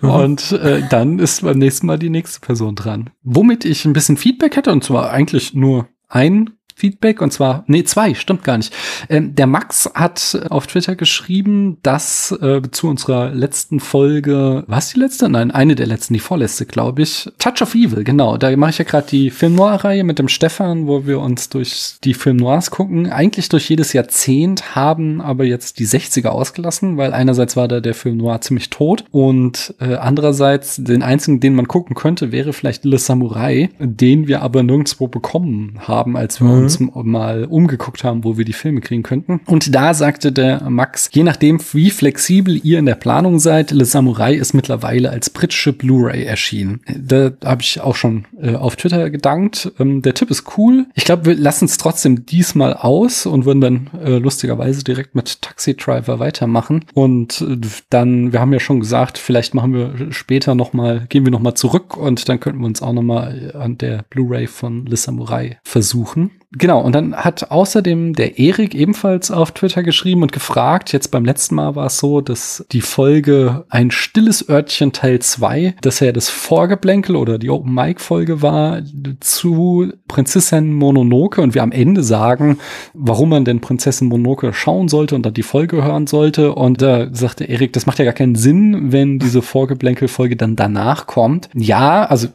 [0.01, 0.11] Mhm.
[0.11, 3.11] Und äh, dann ist beim nächsten Mal die nächste Person dran.
[3.25, 7.85] Womit ich ein bisschen Feedback hätte, und zwar eigentlich nur ein Feedback und zwar, nee,
[7.85, 8.71] zwei, stimmt gar nicht.
[9.09, 15.01] Ähm, der Max hat auf Twitter geschrieben, dass äh, zu unserer letzten Folge, was die
[15.01, 15.31] letzte?
[15.31, 17.31] Nein, eine der letzten, die vorletzte, glaube ich.
[17.39, 18.37] Touch of Evil, genau.
[18.37, 21.95] Da mache ich ja gerade die Film Noir-Reihe mit dem Stefan, wo wir uns durch
[22.05, 23.11] die Film Noirs gucken.
[23.11, 27.95] Eigentlich durch jedes Jahrzehnt haben aber jetzt die 60er ausgelassen, weil einerseits war da der
[27.95, 32.85] Film Noir ziemlich tot und äh, andererseits den einzigen, den man gucken könnte, wäre vielleicht
[32.85, 36.66] Le Samurai, den wir aber nirgendwo bekommen haben, als wir mhm.
[36.67, 39.41] Uns mal umgeguckt haben, wo wir die Filme kriegen könnten.
[39.47, 43.85] Und da sagte der Max, je nachdem, wie flexibel ihr in der Planung seid, Le
[43.85, 46.81] Samurai ist mittlerweile als britische Blu-ray erschienen.
[46.97, 49.73] Da habe ich auch schon äh, auf Twitter gedankt.
[49.79, 50.87] Ähm, der Tipp ist cool.
[50.95, 55.43] Ich glaube, wir lassen es trotzdem diesmal aus und würden dann äh, lustigerweise direkt mit
[55.43, 56.85] Taxi Driver weitermachen.
[56.95, 57.59] Und äh,
[57.91, 61.41] dann, wir haben ja schon gesagt, vielleicht machen wir später noch mal, gehen wir noch
[61.41, 64.97] mal zurück und dann könnten wir uns auch noch mal an der Blu-ray von Le
[64.97, 66.31] Samurai versuchen.
[66.59, 71.25] Genau, und dann hat außerdem der Erik ebenfalls auf Twitter geschrieben und gefragt, jetzt beim
[71.25, 76.13] letzten Mal war es so, dass die Folge Ein stilles Örtchen Teil 2, dass ja
[76.13, 78.81] das Vorgeblänkel oder die Open Mic Folge war
[79.21, 82.59] zu Prinzessin Mononoke und wir am Ende sagen,
[82.95, 87.09] warum man denn Prinzessin Mononoke schauen sollte und dann die Folge hören sollte und da
[87.13, 91.51] sagte Erik, das macht ja gar keinen Sinn, wenn diese Vorgeblänkel Folge dann danach kommt.
[91.55, 92.29] Ja, also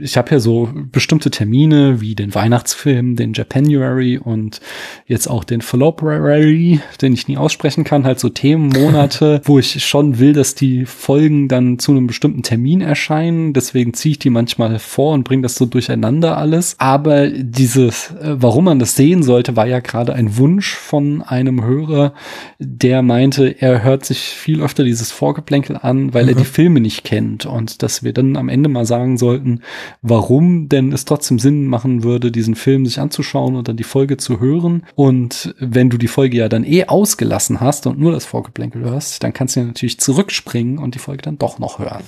[0.00, 4.60] ich habe ja so bestimmte Termine wie den Weihnachtsfilm, den Japanuary und
[5.06, 10.18] jetzt auch den Fallopiary, den ich nie aussprechen kann, halt so Themenmonate, wo ich schon
[10.18, 13.52] will, dass die Folgen dann zu einem bestimmten Termin erscheinen.
[13.52, 16.76] Deswegen ziehe ich die manchmal vor und bringe das so durcheinander alles.
[16.78, 21.64] Aber dieses, äh, warum man das sehen sollte, war ja gerade ein Wunsch von einem
[21.64, 22.14] Hörer,
[22.58, 26.28] der meinte, er hört sich viel öfter dieses Vorgeplänkel an, weil mhm.
[26.30, 29.60] er die Filme nicht kennt und dass wir dann am Ende mal sagen sollten,
[30.00, 33.84] warum denn es trotzdem Sinn machen würde, diesen Film sich anzuschauen anzuschauen und dann die
[33.84, 34.84] Folge zu hören.
[34.94, 39.22] Und wenn du die Folge ja dann eh ausgelassen hast und nur das Vorgeplänkel hörst,
[39.22, 42.04] dann kannst du ja natürlich zurückspringen und die Folge dann doch noch hören.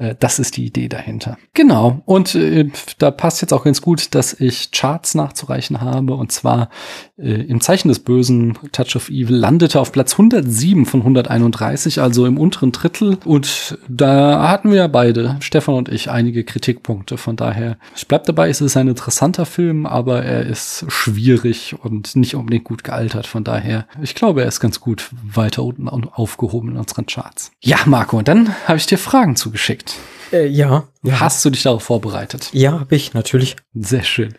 [0.00, 1.38] Äh, das ist die Idee dahinter.
[1.54, 2.02] Genau.
[2.06, 6.14] Und äh, da passt jetzt auch ganz gut, dass ich Charts nachzureichen habe.
[6.14, 6.70] Und zwar
[7.18, 12.26] äh, im Zeichen des Bösen Touch of Evil landete auf Platz 107 von 131, also
[12.26, 13.18] im unteren Drittel.
[13.24, 17.18] Und da hatten wir ja beide, Stefan und ich, einige Kritikpunkte.
[17.18, 22.16] Von daher, ich bleib dabei, es ist ein interessanter Film, aber er ist schwierig und
[22.16, 23.26] nicht unbedingt gut gealtert.
[23.26, 27.52] Von daher, ich glaube, er ist ganz gut weiter unten aufgehoben in unseren Charts.
[27.60, 29.89] Ja, Marco, und dann habe ich dir Fragen zugeschickt.
[30.32, 31.20] Äh, ja, ja.
[31.20, 32.50] Hast du dich darauf vorbereitet?
[32.52, 33.56] Ja, habe ich, natürlich.
[33.74, 34.34] Sehr schön.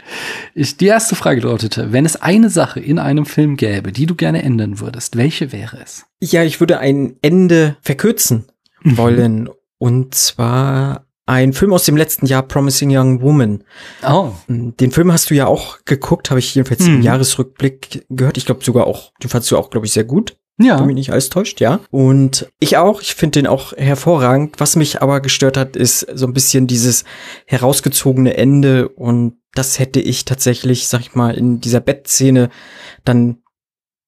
[0.55, 4.15] Ich, die erste Frage lautete, wenn es eine Sache in einem Film gäbe, die du
[4.15, 6.05] gerne ändern würdest, welche wäre es?
[6.21, 8.45] Ja, ich würde ein Ende verkürzen
[8.83, 8.97] mhm.
[8.97, 9.49] wollen.
[9.77, 13.63] Und zwar ein Film aus dem letzten Jahr, Promising Young Woman.
[14.07, 14.33] Oh.
[14.47, 16.95] Den Film hast du ja auch geguckt, habe ich jedenfalls hm.
[16.95, 18.37] im Jahresrückblick gehört.
[18.37, 20.37] Ich glaube sogar auch, den fandst du auch, glaube ich, sehr gut.
[20.61, 20.79] Ja.
[20.79, 21.79] Wenn mich nicht alles täuscht, ja.
[21.89, 24.59] Und ich auch, ich finde den auch hervorragend.
[24.59, 27.03] Was mich aber gestört hat, ist so ein bisschen dieses
[27.45, 32.49] herausgezogene Ende und das hätte ich tatsächlich, sag ich mal, in dieser Bettszene
[33.03, 33.37] dann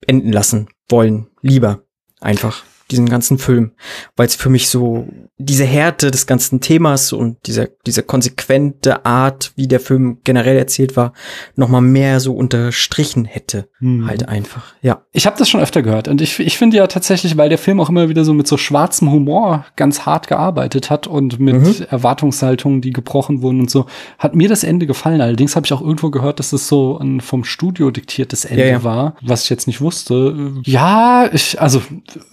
[0.08, 1.28] enden lassen wollen.
[1.42, 1.84] Lieber.
[2.22, 3.72] Einfach diesen ganzen Film,
[4.16, 9.52] weil es für mich so diese Härte des ganzen Themas und diese, diese konsequente Art,
[9.56, 11.14] wie der Film generell erzählt war,
[11.56, 13.68] nochmal mehr so unterstrichen hätte.
[13.80, 14.08] Hm.
[14.08, 15.04] Halt einfach, ja.
[15.12, 17.80] Ich habe das schon öfter gehört und ich, ich finde ja tatsächlich, weil der Film
[17.80, 21.86] auch immer wieder so mit so schwarzem Humor ganz hart gearbeitet hat und mit mhm.
[21.90, 23.86] Erwartungshaltungen, die gebrochen wurden und so,
[24.20, 25.22] hat mir das Ende gefallen.
[25.22, 28.72] Allerdings habe ich auch irgendwo gehört, dass es so ein vom Studio diktiertes Ende ja,
[28.72, 28.84] ja.
[28.84, 30.54] war, was ich jetzt nicht wusste.
[30.64, 31.82] Ja, ich, also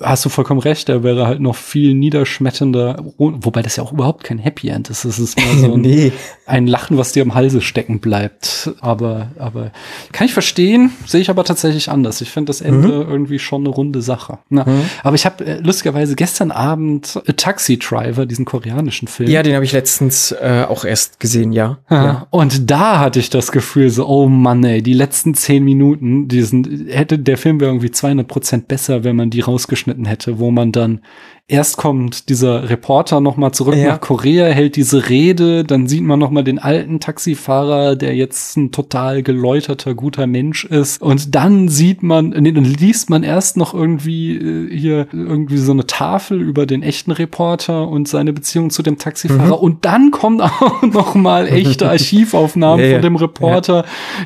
[0.01, 4.25] hast du vollkommen recht, er wäre halt noch viel niederschmetternder, wobei das ja auch überhaupt
[4.25, 5.05] kein Happy End ist.
[5.05, 6.13] Es ist mehr so ein, nee.
[6.47, 8.71] ein Lachen, was dir im Halse stecken bleibt.
[8.81, 9.71] Aber, aber
[10.13, 12.23] kann ich verstehen, sehe ich aber tatsächlich anders.
[12.23, 13.11] Ich finde das Ende mhm.
[13.11, 14.39] irgendwie schon eine runde Sache.
[14.49, 14.85] Na, mhm.
[15.03, 19.29] Aber ich habe äh, lustigerweise gestern Abend A Taxi Driver, diesen koreanischen Film.
[19.29, 21.81] Ja, den habe ich letztens äh, auch erst gesehen, ja.
[21.91, 22.27] ja.
[22.31, 26.87] Und da hatte ich das Gefühl so, oh Mann, ey, die letzten zehn Minuten, diesen,
[26.89, 30.73] hätte der Film wäre irgendwie 200 Prozent besser, wenn man die rausgeschnitten hätte, wo man
[30.73, 31.01] dann
[31.51, 33.89] erst kommt dieser Reporter noch mal zurück ja.
[33.89, 38.57] nach Korea, hält diese Rede, dann sieht man noch mal den alten Taxifahrer, der jetzt
[38.57, 41.03] ein total geläuterter, guter Mensch ist.
[41.03, 45.73] Und dann sieht man, nee, dann liest man erst noch irgendwie äh, hier irgendwie so
[45.73, 49.57] eine Tafel über den echten Reporter und seine Beziehung zu dem Taxifahrer.
[49.57, 49.65] Mhm.
[49.65, 53.85] und dann kommt auch noch mal echte Archivaufnahmen ja, von dem Reporter,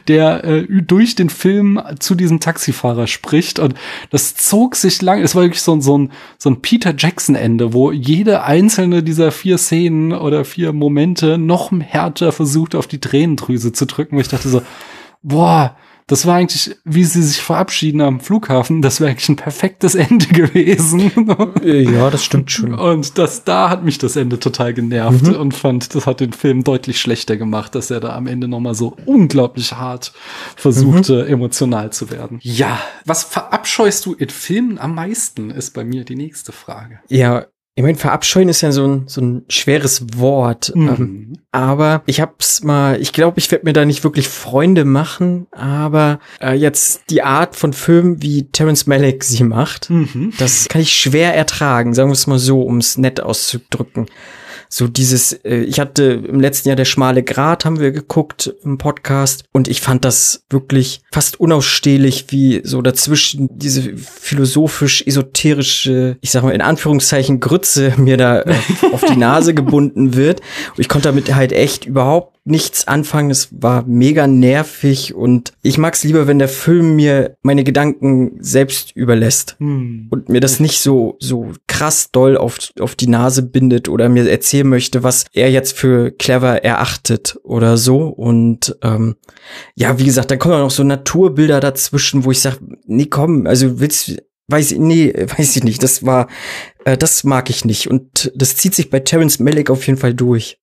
[0.08, 3.58] der äh, durch den Film zu diesem Taxifahrer spricht.
[3.58, 3.74] Und
[4.10, 7.72] das zog sich lang, es war wirklich so, so ein so ein Peter Jackson Jackson-Ende,
[7.72, 13.72] wo jede einzelne dieser vier Szenen oder vier Momente noch härter versucht, auf die Tränendrüse
[13.72, 14.62] zu drücken, wo ich dachte so,
[15.22, 19.95] boah, Das war eigentlich, wie sie sich verabschieden am Flughafen, das wäre eigentlich ein perfektes
[19.95, 21.11] Ende gewesen.
[21.62, 22.75] Ja, das stimmt schon.
[22.75, 25.37] Und das, da hat mich das Ende total genervt mhm.
[25.37, 28.75] und fand, das hat den Film deutlich schlechter gemacht, dass er da am Ende nochmal
[28.75, 30.12] so unglaublich hart
[30.57, 31.33] versuchte, mhm.
[31.33, 32.38] emotional zu werden.
[32.43, 37.01] Ja, was verabscheust du in Filmen am meisten, ist bei mir die nächste Frage.
[37.09, 40.72] Ja, ich meine, verabscheuen ist ja so ein, so ein schweres Wort.
[40.76, 40.88] Mhm.
[40.88, 45.48] Ähm, aber ich hab's mal, ich glaube, ich werde mir da nicht wirklich Freunde machen,
[45.50, 50.32] aber äh, jetzt die Art von Film, wie Terence Malick sie macht, mhm.
[50.38, 54.06] das kann ich schwer ertragen, sagen wir es mal so, um es nett auszudrücken
[54.68, 58.77] so dieses, äh, ich hatte im letzten Jahr der schmale Grat haben wir geguckt im
[58.79, 66.42] Podcast und ich fand das wirklich fast unausstehlich, wie so dazwischen diese philosophisch-esoterische, ich sag
[66.42, 68.55] mal in Anführungszeichen Grütze mir da äh,
[68.92, 70.40] auf die Nase gebunden wird.
[70.70, 73.30] Und ich konnte damit halt echt überhaupt nichts anfangen.
[73.30, 78.37] Es war mega nervig und ich mag es lieber, wenn der Film mir meine Gedanken
[78.40, 80.09] selbst überlässt hm.
[80.11, 84.28] und mir das nicht so so krass doll auf auf die Nase bindet oder mir
[84.30, 88.09] erzählen möchte, was er jetzt für clever erachtet oder so.
[88.09, 89.16] Und ähm,
[89.74, 93.46] ja, wie gesagt, dann kommen auch noch so Naturbilder dazwischen, wo ich sage, nee, komm,
[93.46, 94.16] also willst
[94.48, 95.83] weiß ich, nee, weiß ich nicht.
[95.83, 96.28] Das war,
[96.85, 97.88] äh, das mag ich nicht.
[97.88, 100.59] Und das zieht sich bei Terence Malick auf jeden Fall durch.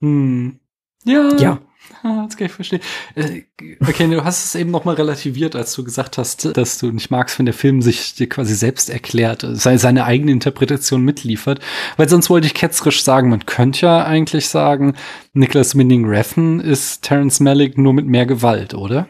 [0.00, 0.60] Hm.
[1.08, 1.36] Ja.
[1.38, 1.58] Ja.
[2.02, 2.80] Das kann ich verstehen.
[3.14, 3.42] Äh,
[3.80, 7.38] okay, du hast es eben nochmal relativiert, als du gesagt hast, dass du nicht magst,
[7.38, 11.60] wenn der Film sich dir quasi selbst erklärt, seine eigene Interpretation mitliefert.
[11.96, 14.94] Weil sonst wollte ich ketzerisch sagen, man könnte ja eigentlich sagen,
[15.32, 19.08] Nicholas Winding Refn ist Terence Malick nur mit mehr Gewalt, oder?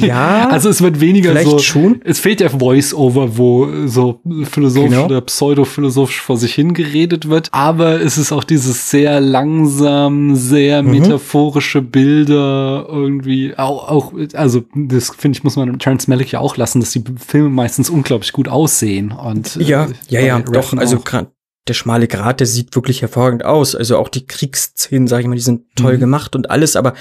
[0.00, 0.48] Ja.
[0.50, 1.58] also es wird weniger so.
[1.58, 2.00] schon.
[2.02, 5.04] Es fehlt ja Voice-Over, wo so philosophisch genau.
[5.04, 7.48] oder pseudophilosophisch vor sich hingeredet wird.
[7.52, 10.92] Aber es ist auch dieses sehr langsam, sehr mhm.
[10.92, 16.56] metaphorische Bilder irgendwie auch, auch also das finde ich muss man Terrence Malick ja auch
[16.56, 21.00] lassen, dass die Filme meistens unglaublich gut aussehen und ja, äh, ja, ja, doch, also
[21.00, 21.28] gerade
[21.68, 23.76] der schmale Grat, der sieht wirklich hervorragend aus.
[23.76, 26.00] Also auch die Kriegsszenen, sage ich mal, die sind toll mhm.
[26.00, 26.74] gemacht und alles.
[26.74, 26.94] Aber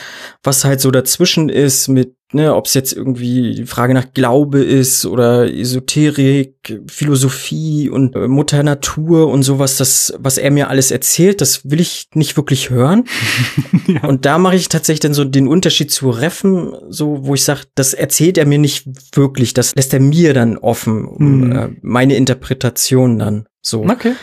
[0.43, 4.61] was halt so dazwischen ist mit, ne, ob es jetzt irgendwie die Frage nach Glaube
[4.61, 10.91] ist oder Esoterik, Philosophie und äh, Mutter Natur und sowas, das, was er mir alles
[10.91, 13.05] erzählt, das will ich nicht wirklich hören.
[13.87, 14.03] ja.
[14.07, 17.61] Und da mache ich tatsächlich dann so den Unterschied zu Reffen, so wo ich sage,
[17.73, 21.51] das erzählt er mir nicht wirklich, das lässt er mir dann offen, mhm.
[21.51, 23.47] äh, meine Interpretation dann.
[23.63, 23.83] So.
[23.83, 24.13] Okay.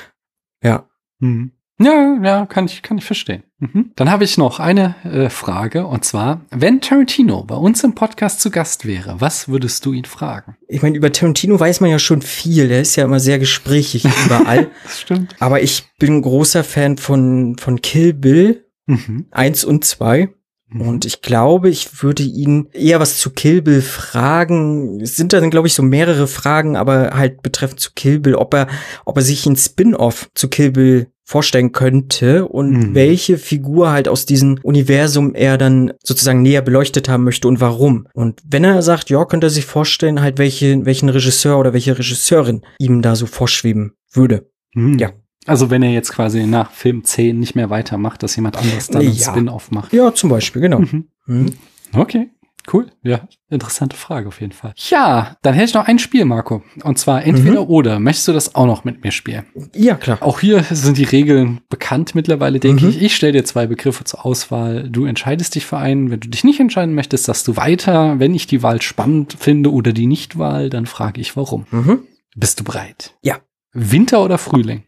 [0.62, 0.88] Ja.
[1.18, 1.53] Mhm.
[1.81, 3.44] Ja, ja, kann ich, kann ich verstehen.
[3.61, 3.92] Mhm.
[3.94, 8.40] Dann habe ich noch eine äh, Frage und zwar, wenn Tarantino bei uns im Podcast
[8.40, 10.57] zu Gast wäre, was würdest du ihn fragen?
[10.66, 12.68] Ich meine, über Tarantino weiß man ja schon viel.
[12.68, 14.71] Der ist ja immer sehr gesprächig überall.
[14.83, 15.37] das stimmt.
[15.38, 19.27] Aber ich bin großer Fan von, von Kill Bill mhm.
[19.31, 20.31] 1 und 2.
[20.70, 20.81] Mhm.
[20.83, 25.00] Und ich glaube, ich würde ihn eher was zu Kill Bill fragen.
[25.00, 28.54] Es sind dann, glaube ich, so mehrere Fragen, aber halt betreffend zu Kill Bill, ob
[28.54, 28.68] er,
[29.04, 32.94] ob er sich ein Spin-off zu Kill Bill vorstellen könnte und mhm.
[32.94, 38.09] welche Figur halt aus diesem Universum er dann sozusagen näher beleuchtet haben möchte und warum.
[38.14, 41.98] Und wenn er sagt, ja, könnte er sich vorstellen, halt welche, welchen Regisseur oder welche
[41.98, 44.50] Regisseurin ihm da so vorschweben würde.
[44.74, 44.98] Mhm.
[44.98, 45.12] Ja.
[45.48, 49.02] Also wenn er jetzt quasi nach Film 10 nicht mehr weitermacht, dass jemand anderes dann
[49.02, 49.08] ja.
[49.08, 49.92] einen Spin-off macht.
[49.92, 50.80] Ja, zum Beispiel, genau.
[50.80, 51.08] Mhm.
[51.26, 51.52] Mhm.
[51.92, 52.30] Okay.
[52.70, 52.87] Cool.
[53.02, 54.74] Ja, interessante Frage auf jeden Fall.
[54.76, 56.62] Ja, dann hätte ich noch ein Spiel, Marco.
[56.82, 57.70] Und zwar entweder mhm.
[57.70, 57.98] oder.
[57.98, 59.46] Möchtest du das auch noch mit mir spielen?
[59.74, 60.18] Ja, klar.
[60.20, 62.90] Auch hier sind die Regeln bekannt mittlerweile, denke mhm.
[62.90, 63.02] ich.
[63.02, 64.88] Ich stelle dir zwei Begriffe zur Auswahl.
[64.90, 66.11] Du entscheidest dich für einen.
[66.11, 68.18] Wenn du dich nicht entscheiden möchtest, sagst du weiter.
[68.18, 71.66] Wenn ich die Wahl spannend finde oder die Nichtwahl, dann frage ich warum.
[71.70, 72.00] Mhm.
[72.37, 73.14] Bist du bereit?
[73.22, 73.38] Ja.
[73.72, 74.82] Winter oder Frühling?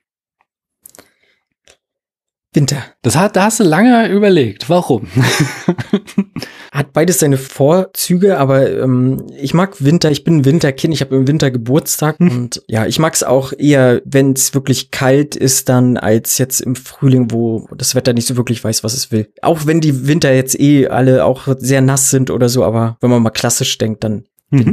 [2.52, 2.82] Winter.
[3.02, 4.68] Das hat, da hast du lange überlegt.
[4.68, 5.06] Warum?
[6.72, 10.10] hat beides seine Vorzüge, aber ähm, ich mag Winter.
[10.10, 10.92] Ich bin ein Winterkind.
[10.92, 12.30] Ich habe im Winter Geburtstag hm.
[12.30, 16.60] und ja, ich mag es auch eher, wenn es wirklich kalt ist, dann als jetzt
[16.60, 19.32] im Frühling, wo das Wetter nicht so wirklich weiß, was es will.
[19.42, 23.10] Auch wenn die Winter jetzt eh alle auch sehr nass sind oder so, aber wenn
[23.10, 24.72] man mal klassisch denkt, dann mhm.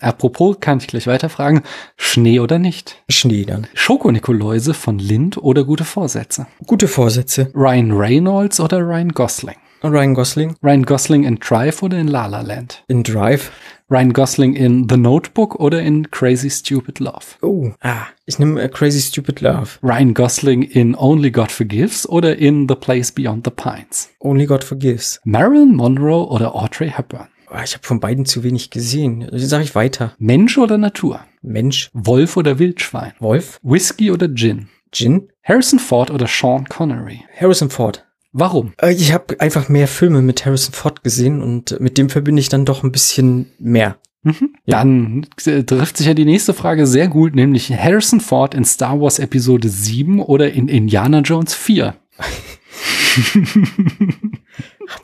[0.00, 1.62] Apropos, kann ich gleich weiterfragen.
[1.96, 2.96] Schnee oder nicht?
[3.08, 3.66] Schnee dann.
[3.74, 6.46] Schokonikoläuse von Lind oder gute Vorsätze?
[6.66, 7.50] Gute Vorsätze.
[7.54, 9.56] Ryan Reynolds oder Ryan Gosling?
[9.82, 10.56] Ryan Gosling.
[10.62, 12.84] Ryan Gosling in Drive oder in La La Land?
[12.88, 13.50] In Drive.
[13.88, 17.36] Ryan Gosling in The Notebook oder in Crazy Stupid Love?
[17.42, 19.78] Oh, ah, ich nehme uh, Crazy Stupid Love.
[19.82, 24.10] Ryan Gosling in Only God Forgives oder in The Place Beyond the Pines?
[24.20, 25.18] Only God Forgives.
[25.24, 27.28] Marilyn Monroe oder Audrey Hepburn?
[27.50, 29.26] Ah, ich habe von beiden zu wenig gesehen.
[29.32, 30.14] Sag ich weiter.
[30.18, 31.20] Mensch oder Natur?
[31.42, 31.90] Mensch.
[31.92, 33.12] Wolf oder Wildschwein?
[33.18, 33.58] Wolf.
[33.62, 34.68] Whisky oder Gin?
[34.92, 35.28] Gin.
[35.42, 37.22] Harrison Ford oder Sean Connery?
[37.38, 38.06] Harrison Ford.
[38.32, 38.72] Warum?
[38.80, 42.48] Äh, Ich habe einfach mehr Filme mit Harrison Ford gesehen und mit dem verbinde ich
[42.48, 43.96] dann doch ein bisschen mehr.
[44.22, 44.54] Mhm.
[44.66, 49.00] Dann äh, trifft sich ja die nächste Frage sehr gut, nämlich Harrison Ford in Star
[49.00, 51.96] Wars Episode 7 oder in Indiana Jones 4.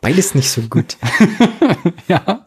[0.07, 0.95] Beides nicht so gut.
[2.07, 2.45] ja,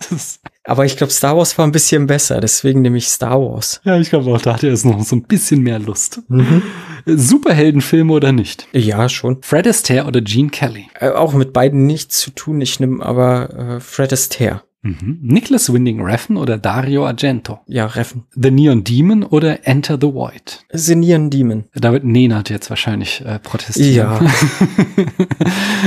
[0.64, 3.82] Aber ich glaube, Star Wars war ein bisschen besser, deswegen nehme ich Star Wars.
[3.84, 6.22] ja, ich glaube auch, da hat er jetzt noch so ein bisschen mehr Lust.
[6.28, 6.62] Mhm.
[7.04, 8.66] Superheldenfilme oder nicht?
[8.72, 9.42] Ja, schon.
[9.42, 10.88] Fred Astaire oder Gene Kelly?
[10.98, 12.62] Äh, auch mit beiden nichts zu tun.
[12.62, 14.62] Ich nehme aber äh, Fred Astaire.
[14.82, 15.18] Mhm.
[15.22, 17.60] Nicholas Winding Refn oder Dario Argento?
[17.66, 18.24] Ja, Reffen.
[18.34, 20.64] The Neon Demon oder Enter the Void?
[20.72, 21.64] Senieren Demon.
[21.74, 23.96] Da wird Nenad jetzt wahrscheinlich äh, protestieren.
[23.96, 24.30] Ja.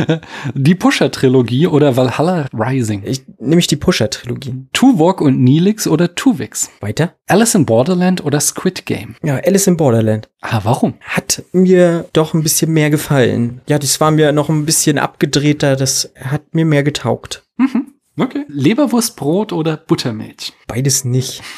[0.54, 3.04] Die Pusher-Trilogie oder Valhalla Rising?
[3.06, 4.66] Ich nehme ich die Pusher-Trilogie.
[4.74, 6.70] Tuvok und Neelix oder Tuvix?
[6.80, 7.16] Weiter?
[7.28, 9.16] Alice in Borderland oder Squid Game?
[9.24, 10.30] Ja, Alice in Borderland.
[10.42, 10.96] Ah, warum?
[11.02, 13.62] Hat mir doch ein bisschen mehr gefallen.
[13.68, 15.76] Ja, das war mir noch ein bisschen abgedrehter.
[15.76, 17.44] Das hat mir mehr getaugt.
[17.58, 17.93] Mhm.
[18.18, 18.46] Okay.
[18.48, 20.54] Leberwurstbrot oder Buttermilch?
[20.68, 21.42] Beides nicht.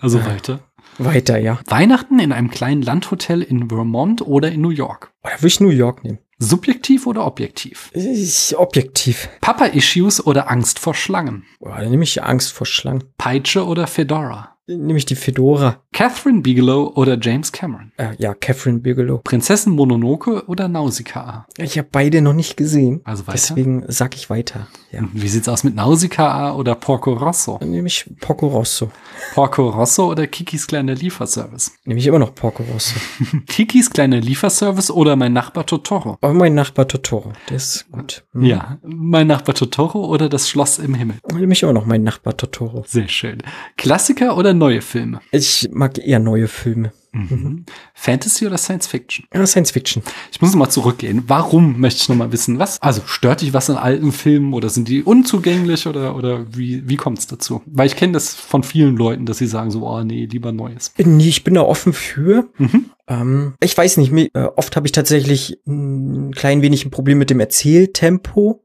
[0.00, 0.60] Also weiter.
[0.98, 1.58] Weiter, ja.
[1.66, 5.10] Weihnachten in einem kleinen Landhotel in Vermont oder in New York?
[5.24, 6.18] Oder würde ich New York nehmen?
[6.38, 7.90] Subjektiv oder objektiv?
[7.94, 9.28] Ich, objektiv.
[9.40, 11.44] Papa-Issues oder Angst vor Schlangen?
[11.60, 13.04] Boah, dann nehme ich Angst vor Schlangen.
[13.16, 14.55] Peitsche oder Fedora?
[14.68, 15.80] Dann nehme ich die Fedora.
[15.92, 17.92] Catherine Bigelow oder James Cameron?
[17.98, 19.20] Äh, ja, Catherine Bigelow.
[19.22, 21.46] Prinzessin Mononoke oder Nausicaa?
[21.56, 23.00] Ich habe beide noch nicht gesehen.
[23.04, 23.38] Also weiter.
[23.38, 24.66] Deswegen sag ich weiter.
[24.90, 25.02] Ja.
[25.12, 27.58] Wie sieht's aus mit Nausicaa oder Porco Rosso?
[27.60, 28.90] Dann nehme ich Porco Rosso.
[29.34, 31.72] Porco Rosso oder Kikis kleiner Lieferservice?
[31.84, 32.98] Nehme ich immer noch Porco Rosso.
[33.46, 36.18] Kikis kleiner Lieferservice oder mein Nachbar Totoro?
[36.20, 38.24] Aber mein Nachbar Totoro, der ist gut.
[38.32, 38.42] Hm.
[38.42, 41.18] Ja, mein Nachbar Totoro oder das Schloss im Himmel?
[41.28, 42.84] Dann nehme ich immer noch meinen Nachbar Totoro.
[42.88, 43.42] Sehr schön.
[43.76, 45.20] Klassiker oder neue Filme?
[45.30, 46.92] Ich mag eher neue Filme.
[47.12, 47.64] Mhm.
[47.94, 49.26] Fantasy oder Science Fiction?
[49.32, 50.02] Ja, Science Fiction.
[50.30, 51.22] Ich muss noch mal zurückgehen.
[51.28, 52.58] Warum möchte ich noch mal wissen?
[52.58, 52.80] Was?
[52.82, 56.96] Also stört dich was in alten Filmen oder sind die unzugänglich oder oder wie wie
[56.96, 57.62] kommt es dazu?
[57.64, 60.90] Weil ich kenne das von vielen Leuten, dass sie sagen so, oh nee, lieber Neues.
[60.90, 62.50] Bin, ich bin da offen für.
[62.58, 62.90] Mhm.
[63.08, 67.16] Ähm, ich weiß nicht, mir- äh, oft habe ich tatsächlich ein klein wenig ein Problem
[67.16, 68.62] mit dem Erzähltempo.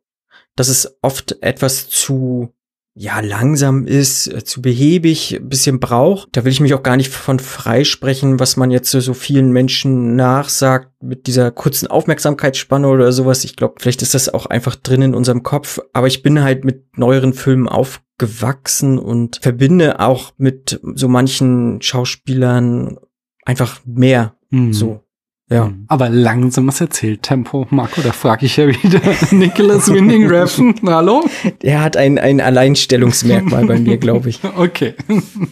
[0.58, 2.54] Dass es oft etwas zu
[2.93, 6.30] ja, langsam ist, äh, zu behäbig, ein bisschen braucht.
[6.34, 9.51] Da will ich mich auch gar nicht von freisprechen, was man jetzt so, so vielen
[9.51, 13.45] Menschen nachsagt mit dieser kurzen Aufmerksamkeitsspanne oder sowas.
[13.45, 15.80] Ich glaube, vielleicht ist das auch einfach drin in unserem Kopf.
[15.93, 22.97] Aber ich bin halt mit neueren Filmen aufgewachsen und verbinde auch mit so manchen Schauspielern
[23.45, 24.73] einfach mehr Mhm.
[24.73, 25.04] so.
[25.51, 25.65] Ja.
[25.65, 25.85] Mhm.
[25.89, 30.73] Aber langsames Erzähltempo, Marco, da frage ich ja wieder Nicholas Winding Refn.
[30.85, 31.25] Hallo?
[31.61, 34.39] Er hat ein, ein Alleinstellungsmerkmal bei mir, glaube ich.
[34.55, 34.93] Okay,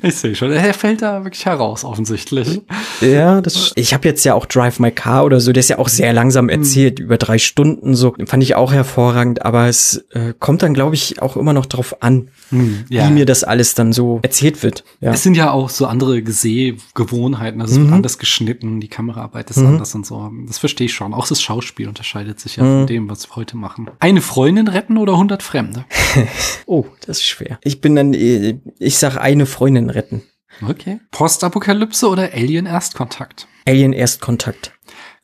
[0.01, 0.51] ich sehe schon.
[0.51, 2.62] Er fällt da wirklich heraus, offensichtlich.
[3.01, 3.71] Ja, das.
[3.75, 6.13] Ich habe jetzt ja auch Drive My Car oder so, der ist ja auch sehr
[6.13, 8.15] langsam erzählt, über drei Stunden so.
[8.25, 12.01] Fand ich auch hervorragend, aber es äh, kommt dann, glaube ich, auch immer noch drauf
[12.01, 13.07] an, Hm, ja.
[13.07, 14.83] wie mir das alles dann so erzählt wird.
[15.01, 15.12] Ja.
[15.13, 17.62] Es sind ja auch so andere Gesehgewohnheiten.
[17.62, 20.32] Also es wird anders geschnitten, die Kameraarbeit ist anders und so.
[20.47, 21.13] Das verstehe ich schon.
[21.13, 23.89] Auch das Schauspiel unterscheidet sich ja von dem, was wir heute machen.
[23.99, 25.86] Eine Freundin retten oder 100 Fremde?
[26.65, 27.60] Oh, das ist schwer.
[27.63, 30.21] Ich bin dann, äh, ich sag eine Freundin retten.
[30.67, 30.99] Okay.
[31.12, 33.47] Postapokalypse oder Alien Erstkontakt?
[33.65, 34.73] Alien Erstkontakt.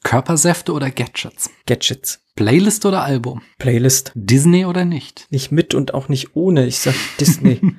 [0.04, 1.50] Körpersäfte oder Gadgets?
[1.66, 2.22] Gadgets.
[2.36, 3.42] Playlist oder Album?
[3.58, 4.12] Playlist.
[4.14, 5.28] Disney oder nicht?
[5.32, 6.66] Nicht mit und auch nicht ohne.
[6.68, 7.60] Ich sag Disney.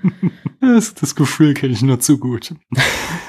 [0.58, 2.52] Das, das Gefühl kenne ich nur zu gut.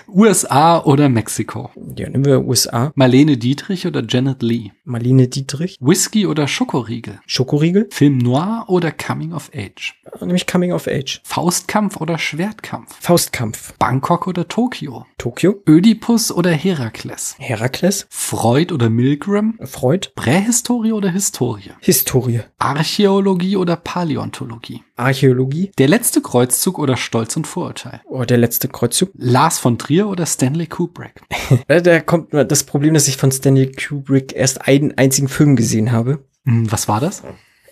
[0.07, 1.69] USA oder Mexiko?
[1.97, 2.91] ja, nehmen wir USA.
[2.95, 4.71] Marlene Dietrich oder Janet Lee?
[4.83, 5.77] Marlene Dietrich.
[5.79, 7.19] Whisky oder Schokoriegel?
[7.25, 7.87] Schokoriegel.
[7.91, 9.95] Film Noir oder Coming of Age?
[10.21, 11.21] Nämlich Coming of Age.
[11.23, 12.95] Faustkampf oder Schwertkampf?
[12.99, 13.73] Faustkampf.
[13.77, 15.05] Bangkok oder Tokio?
[15.17, 15.61] Tokio.
[15.67, 17.35] Ödipus oder Herakles?
[17.39, 18.07] Herakles.
[18.09, 19.57] Freud oder Milgram?
[19.63, 20.09] Freud.
[20.15, 21.71] Prähistorie oder Historie?
[21.81, 22.41] Historie.
[22.59, 24.83] Archäologie oder Paläontologie?
[24.97, 25.71] Archäologie.
[25.77, 28.01] Der letzte Kreuzzug oder Stolz und Vorurteil?
[28.05, 29.11] Oh, der letzte Kreuzzug.
[29.15, 31.21] Lars von Trier oder Stanley Kubrick?
[31.67, 36.19] Da, kommt das Problem, dass ich von Stanley Kubrick erst einen einzigen Film gesehen habe.
[36.45, 37.23] Hm, Was war das?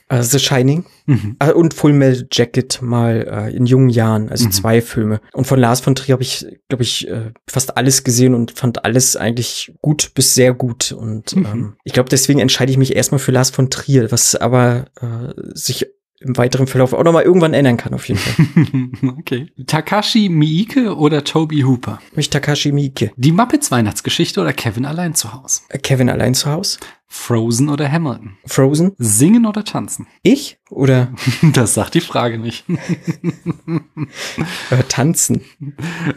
[0.08, 1.36] Also The Shining Mhm.
[1.40, 5.20] äh, und Full Metal Jacket mal äh, in jungen Jahren, also zwei Filme.
[5.34, 8.86] Und von Lars von Trier habe ich, glaube ich, äh, fast alles gesehen und fand
[8.86, 10.92] alles eigentlich gut bis sehr gut.
[10.92, 14.86] Und ähm, ich glaube, deswegen entscheide ich mich erstmal für Lars von Trier, was aber
[15.02, 15.88] äh, sich
[16.20, 19.12] im weiteren Verlauf auch nochmal irgendwann ändern kann, auf jeden Fall.
[19.20, 19.52] okay.
[19.68, 22.00] Takashi Miike oder Toby Hooper?
[22.16, 23.12] Mich Takashi Miike.
[23.18, 25.62] Die Muppets Weihnachtsgeschichte oder Kevin allein zu Hause?
[25.70, 26.80] Äh, Kevin allein zu Hause.
[27.08, 28.38] Frozen oder Hamilton?
[28.46, 28.94] Frozen?
[28.98, 30.08] Singen oder tanzen?
[30.24, 30.58] Ich?
[30.70, 31.14] Oder
[31.54, 32.66] Das sagt die Frage nicht.
[34.70, 35.42] äh, tanzen?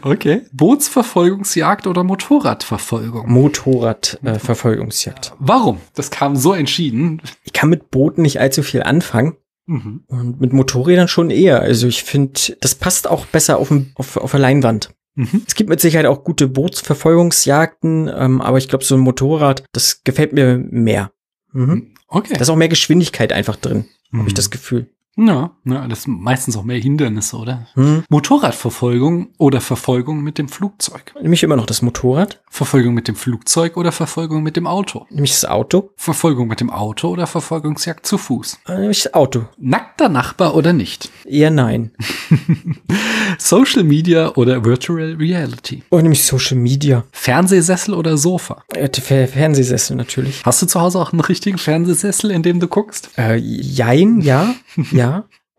[0.01, 0.41] Okay.
[0.53, 3.29] Bootsverfolgungsjagd oder Motorradverfolgung?
[3.29, 5.27] Motorradverfolgungsjagd.
[5.27, 5.31] Äh.
[5.39, 5.79] Warum?
[5.93, 7.21] Das kam so entschieden.
[7.43, 9.35] ich kann mit Booten nicht allzu viel anfangen.
[9.69, 10.03] Mhm.
[10.07, 11.61] Und mit Motorrädern schon eher.
[11.61, 14.89] Also ich finde, das passt auch besser auf, dem- auf, auf der Leinwand.
[15.15, 15.43] Mhm.
[15.47, 20.03] Es gibt mit Sicherheit auch gute Bootsverfolgungsjagden, ähm, aber ich glaube, so ein Motorrad, das
[20.03, 21.11] gefällt mir mehr.
[21.53, 21.93] Mhm.
[22.07, 22.33] Okay.
[22.33, 24.37] Da ist auch mehr Geschwindigkeit einfach drin, habe ich Mhm.
[24.37, 24.89] das Gefühl.
[25.27, 27.67] Ja, ja, das sind meistens auch mehr Hindernisse, oder?
[27.73, 28.03] Hm.
[28.09, 31.13] Motorradverfolgung oder Verfolgung mit dem Flugzeug?
[31.21, 35.05] Nämlich immer noch das Motorrad, Verfolgung mit dem Flugzeug oder Verfolgung mit dem Auto?
[35.09, 38.59] nämlich das Auto, Verfolgung mit dem Auto oder Verfolgungsjagd zu Fuß?
[38.67, 39.45] äh, nämlich das Auto.
[39.57, 41.09] Nackter Nachbar oder nicht?
[41.25, 41.91] Eher nein.
[43.37, 45.83] Social Media oder Virtual Reality?
[45.89, 47.03] Und nämlich Social Media.
[47.11, 48.63] Fernsehsessel oder Sofa?
[48.73, 48.89] Äh,
[49.27, 50.41] Fernsehsessel natürlich.
[50.45, 53.09] Hast du zu Hause auch einen richtigen Fernsehsessel, in dem du guckst?
[53.17, 54.55] Äh, jein, ja,
[54.91, 55.08] ja.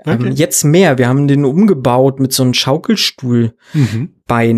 [0.03, 0.29] Okay.
[0.29, 0.97] Ähm, jetzt mehr.
[0.97, 3.53] Wir haben den umgebaut mit so einem Schaukelstuhlbein.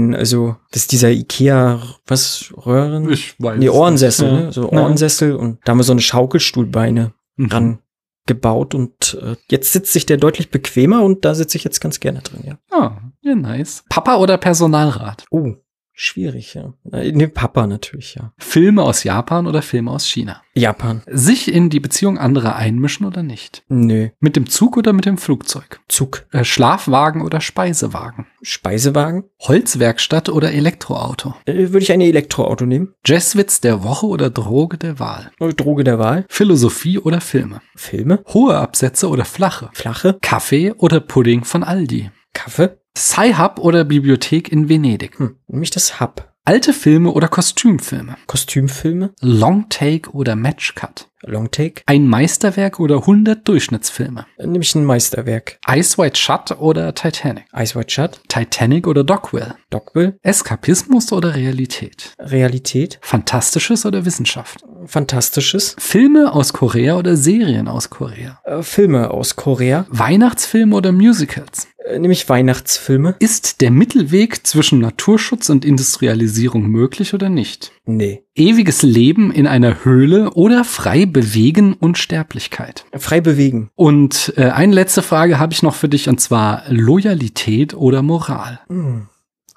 [0.08, 0.14] Mhm.
[0.14, 3.10] Also, das ist dieser Ikea, was, Röhren?
[3.10, 3.58] Ich weiß.
[3.58, 4.40] Nee, Ohrensessel, Ja.
[4.40, 4.52] ne?
[4.52, 4.80] So Ja.
[4.82, 5.34] Ohrensessel.
[5.34, 7.48] Und da haben wir so eine Schaukelstuhlbeine Mhm.
[7.48, 7.78] dran
[8.26, 8.74] gebaut.
[8.74, 12.20] Und äh, jetzt sitzt sich der deutlich bequemer und da sitze ich jetzt ganz gerne
[12.20, 12.58] drin, ja.
[12.70, 13.84] Ah, ja, nice.
[13.88, 15.24] Papa oder Personalrat?
[15.30, 15.54] Oh,
[15.92, 16.72] schwierig, ja.
[16.92, 18.32] Äh, Nee, Papa natürlich, ja.
[18.38, 20.42] Filme aus Japan oder Filme aus China?
[20.54, 21.02] Japan.
[21.06, 23.62] Sich in die Beziehung anderer einmischen oder nicht?
[23.68, 24.08] Nö.
[24.20, 25.80] Mit dem Zug oder mit dem Flugzeug?
[25.88, 26.26] Zug.
[26.30, 28.26] Äh, Schlafwagen oder Speisewagen?
[28.42, 29.24] Speisewagen.
[29.40, 31.34] Holzwerkstatt oder Elektroauto?
[31.46, 32.94] Äh, würde ich ein Elektroauto nehmen.
[33.06, 35.30] Jazzwitz der Woche oder Droge der Wahl?
[35.40, 36.26] Oder Droge der Wahl.
[36.28, 37.60] Philosophie oder Filme?
[37.76, 38.22] Filme.
[38.28, 39.70] Hohe Absätze oder flache?
[39.72, 40.18] Flache.
[40.20, 42.10] Kaffee oder Pudding von Aldi?
[42.32, 42.70] Kaffee.
[42.96, 45.18] Sci-Hub oder Bibliothek in Venedig?
[45.18, 46.30] Hm, nämlich das Hub.
[46.44, 48.16] Alte Filme oder Kostümfilme?
[48.26, 49.14] Kostümfilme.
[49.20, 51.08] Long Take oder Match Cut?
[51.24, 51.82] Longtake.
[51.86, 54.26] Ein Meisterwerk oder 100 Durchschnittsfilme?
[54.38, 55.58] Äh, Nämlich ein Meisterwerk.
[55.70, 57.44] Ice White Shut oder Titanic?
[57.56, 58.20] Ice White Shut.
[58.28, 59.54] Titanic oder Dogville?
[59.70, 60.18] Dogville.
[60.22, 62.14] Eskapismus oder Realität?
[62.18, 62.98] Realität.
[63.02, 64.64] Fantastisches oder Wissenschaft?
[64.86, 65.76] Fantastisches.
[65.78, 68.40] Filme aus Korea oder Serien aus Korea?
[68.44, 69.86] Äh, Filme aus Korea.
[69.90, 71.68] Weihnachtsfilme oder Musicals?
[71.84, 73.16] Äh, nämlich Weihnachtsfilme.
[73.18, 77.72] Ist der Mittelweg zwischen Naturschutz und Industrialisierung möglich oder nicht?
[77.84, 78.22] Nee.
[78.34, 82.84] Ewiges Leben in einer Höhle oder frei bewegen und Sterblichkeit?
[82.96, 83.70] Frei bewegen.
[83.74, 88.60] Und äh, eine letzte Frage habe ich noch für dich und zwar Loyalität oder Moral?
[88.68, 89.08] Hm.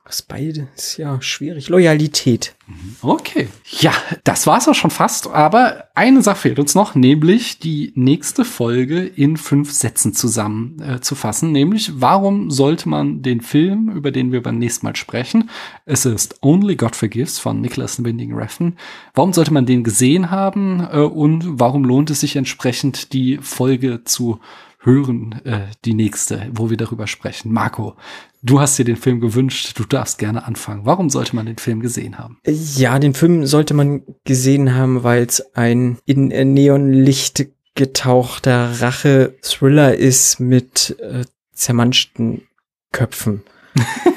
[0.06, 1.68] Das beide ist ja schwierig.
[1.68, 2.54] Loyalität.
[3.02, 3.48] Okay.
[3.80, 3.92] Ja,
[4.24, 5.28] das war's auch schon fast.
[5.28, 11.52] Aber eine Sache fehlt uns noch, nämlich die nächste Folge in fünf Sätzen zusammen äh.
[11.52, 15.50] Nämlich, warum sollte man den Film, über den wir beim nächsten Mal sprechen,
[15.86, 18.78] es ist Only God Forgives von Nicholas Winding Refn,
[19.16, 24.04] warum sollte man den gesehen haben äh, und warum lohnt es sich entsprechend, die Folge
[24.04, 24.40] zu
[24.86, 27.52] hören, äh, die nächste, wo wir darüber sprechen.
[27.52, 27.96] Marco,
[28.42, 30.86] du hast dir den Film gewünscht, du darfst gerne anfangen.
[30.86, 32.38] Warum sollte man den Film gesehen haben?
[32.46, 40.40] Ja, den Film sollte man gesehen haben, weil es ein in Neonlicht getauchter Rache-Thriller ist
[40.40, 42.44] mit äh, zermanschten
[42.92, 43.44] Köpfen.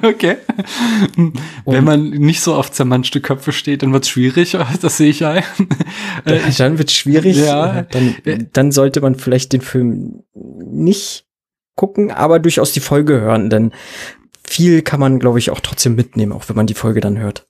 [0.02, 0.36] Okay.
[1.66, 5.42] Wenn man nicht so auf zermanschte Köpfe steht, dann wird's schwierig, das sehe ich ein.
[6.24, 7.36] Äh, Äh, dann wird schwierig.
[7.36, 7.80] Ja.
[7.80, 11.26] Äh, Dann, dann sollte man vielleicht den Film nicht
[11.76, 13.72] gucken, aber durchaus die Folge hören, denn
[14.44, 17.46] viel kann man, glaube ich, auch trotzdem mitnehmen, auch wenn man die Folge dann hört.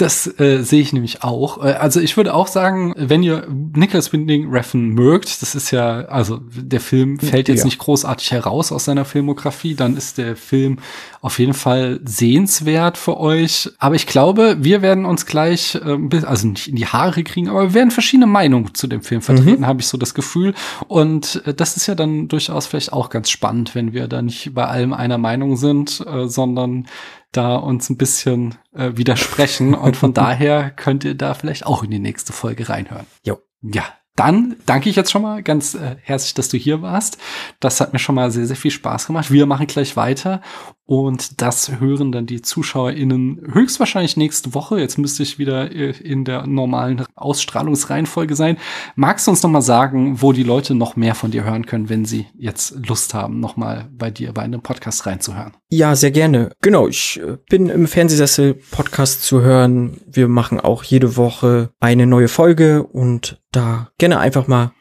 [0.00, 1.62] Das äh, sehe ich nämlich auch.
[1.62, 6.06] Äh, Also ich würde auch sagen, wenn ihr Nicholas Winding Refn mögt, das ist ja,
[6.06, 7.64] also der Film fällt jetzt Ja.
[7.66, 10.78] nicht großartig heraus aus seiner Filmografie, dann ist der Film
[11.20, 13.68] auf jeden Fall sehenswert für euch.
[13.78, 17.64] Aber ich glaube, wir werden uns gleich, äh, also nicht in die Haare kriegen, aber
[17.64, 20.54] wir werden verschiedene Meinungen zu dem Film vertreten, habe ich so das Gefühl.
[20.88, 24.54] Und äh, das ist ja dann durchaus vielleicht auch ganz spannend, wenn wir da nicht
[24.54, 26.86] bei allem einer Meinung sind, äh, sondern
[27.32, 29.74] da uns ein bisschen äh, widersprechen.
[29.74, 33.06] Und von daher könnt ihr da vielleicht auch in die nächste Folge reinhören.
[33.24, 33.38] Jo.
[33.62, 33.84] Ja.
[34.16, 37.16] Dann danke ich jetzt schon mal ganz äh, herzlich, dass du hier warst.
[37.58, 39.30] Das hat mir schon mal sehr, sehr viel Spaß gemacht.
[39.30, 40.42] Wir machen gleich weiter
[40.90, 44.80] und das hören dann die ZuschauerInnen höchstwahrscheinlich nächste Woche.
[44.80, 48.56] Jetzt müsste ich wieder äh, in der normalen Ausstrahlungsreihenfolge sein.
[48.96, 51.90] Magst du uns noch mal sagen, wo die Leute noch mehr von dir hören können,
[51.90, 55.52] wenn sie jetzt Lust haben, noch mal bei dir bei einem Podcast reinzuhören?
[55.68, 56.50] Ja, sehr gerne.
[56.60, 60.00] Genau, ich äh, bin im Fernsehsessel Podcast zu hören.
[60.10, 64.72] Wir machen auch jede Woche eine neue Folge und da gerne einfach mal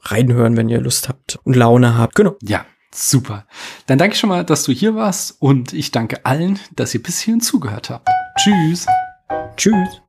[0.00, 2.14] reinhören, wenn ihr Lust habt und Laune habt.
[2.14, 2.36] Genau.
[2.40, 2.64] Ja,
[2.96, 3.46] super.
[3.86, 7.20] Dann danke schon mal, dass du hier warst und ich danke allen, dass ihr bis
[7.20, 8.08] hierhin zugehört habt.
[8.38, 8.86] Tschüss.
[9.56, 10.02] Tschüss.